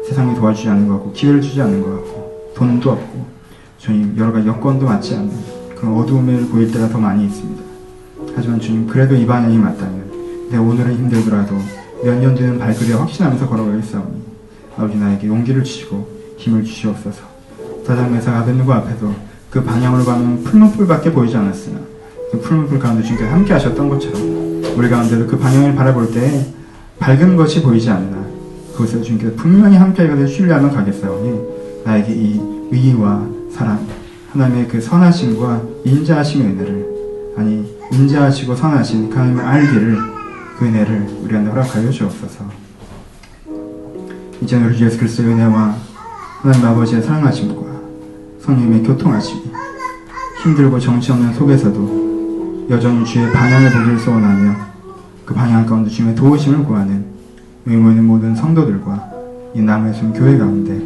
[0.07, 3.25] 세상이 도와주지 않는 것 같고 기회를 주지 않는 것 같고 돈도 없고
[3.77, 5.31] 주님 여러 가지 여건도 맞지 않는
[5.75, 7.63] 그런 어두움을 보일 때가 더 많이 있습니다.
[8.35, 11.55] 하지만 주님 그래도 이 방향이 맞다면 내 오늘은 힘들더라도
[12.03, 14.21] 몇 년 뒤는 발걸이에 확신하면서 걸어가겠사오니
[14.77, 16.07] 아버지 나에게 용기를 주시고
[16.37, 17.21] 힘을 주시옵소서
[17.85, 19.13] 사장매상 아벤누고 앞에서
[19.53, 21.79] 그 방향으로 가면 푸른 불밖에 보이지 않았으나
[22.31, 26.47] 그 푸른 불 가운데 주님께서 함께 하셨던 것처럼 우리 가운데도 그 방향을 바라볼 때
[26.97, 28.23] 밝은 것이 보이지 않으나.
[28.71, 32.41] 그것에 주님께서 분명히 함께 하게 신뢰하면 가겠사오니 나에게 이
[32.71, 33.85] 위와 사랑
[34.31, 36.87] 하나님의 그 선하심과 인자하심의 은혜를
[37.37, 39.97] 아니 인자하시고 선하신 그 하나님을 알기를
[40.57, 42.45] 그 은혜를 우리한테 허락하여 주옵소서.
[44.41, 45.75] 이제 우리 예수 그리스도의 은혜와
[46.41, 47.72] 하나님 아버지의 사랑하심과
[48.43, 49.41] 성령님의 교통하심이
[50.43, 54.55] 힘들고 정치 없는 속에서도 여전히 주의 방향을 보기를 소원하며
[55.25, 57.05] 그 방향 가운데 주님의 도우심을 구하는
[57.65, 59.11] 여기 모이는 모든 성도들과
[59.55, 60.81] 이 남의 숨 교회 가운데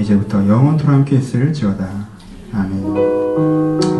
[0.00, 1.86] 이제부터 영원토록 함께 있을 지어다.
[2.54, 3.95] 아멘.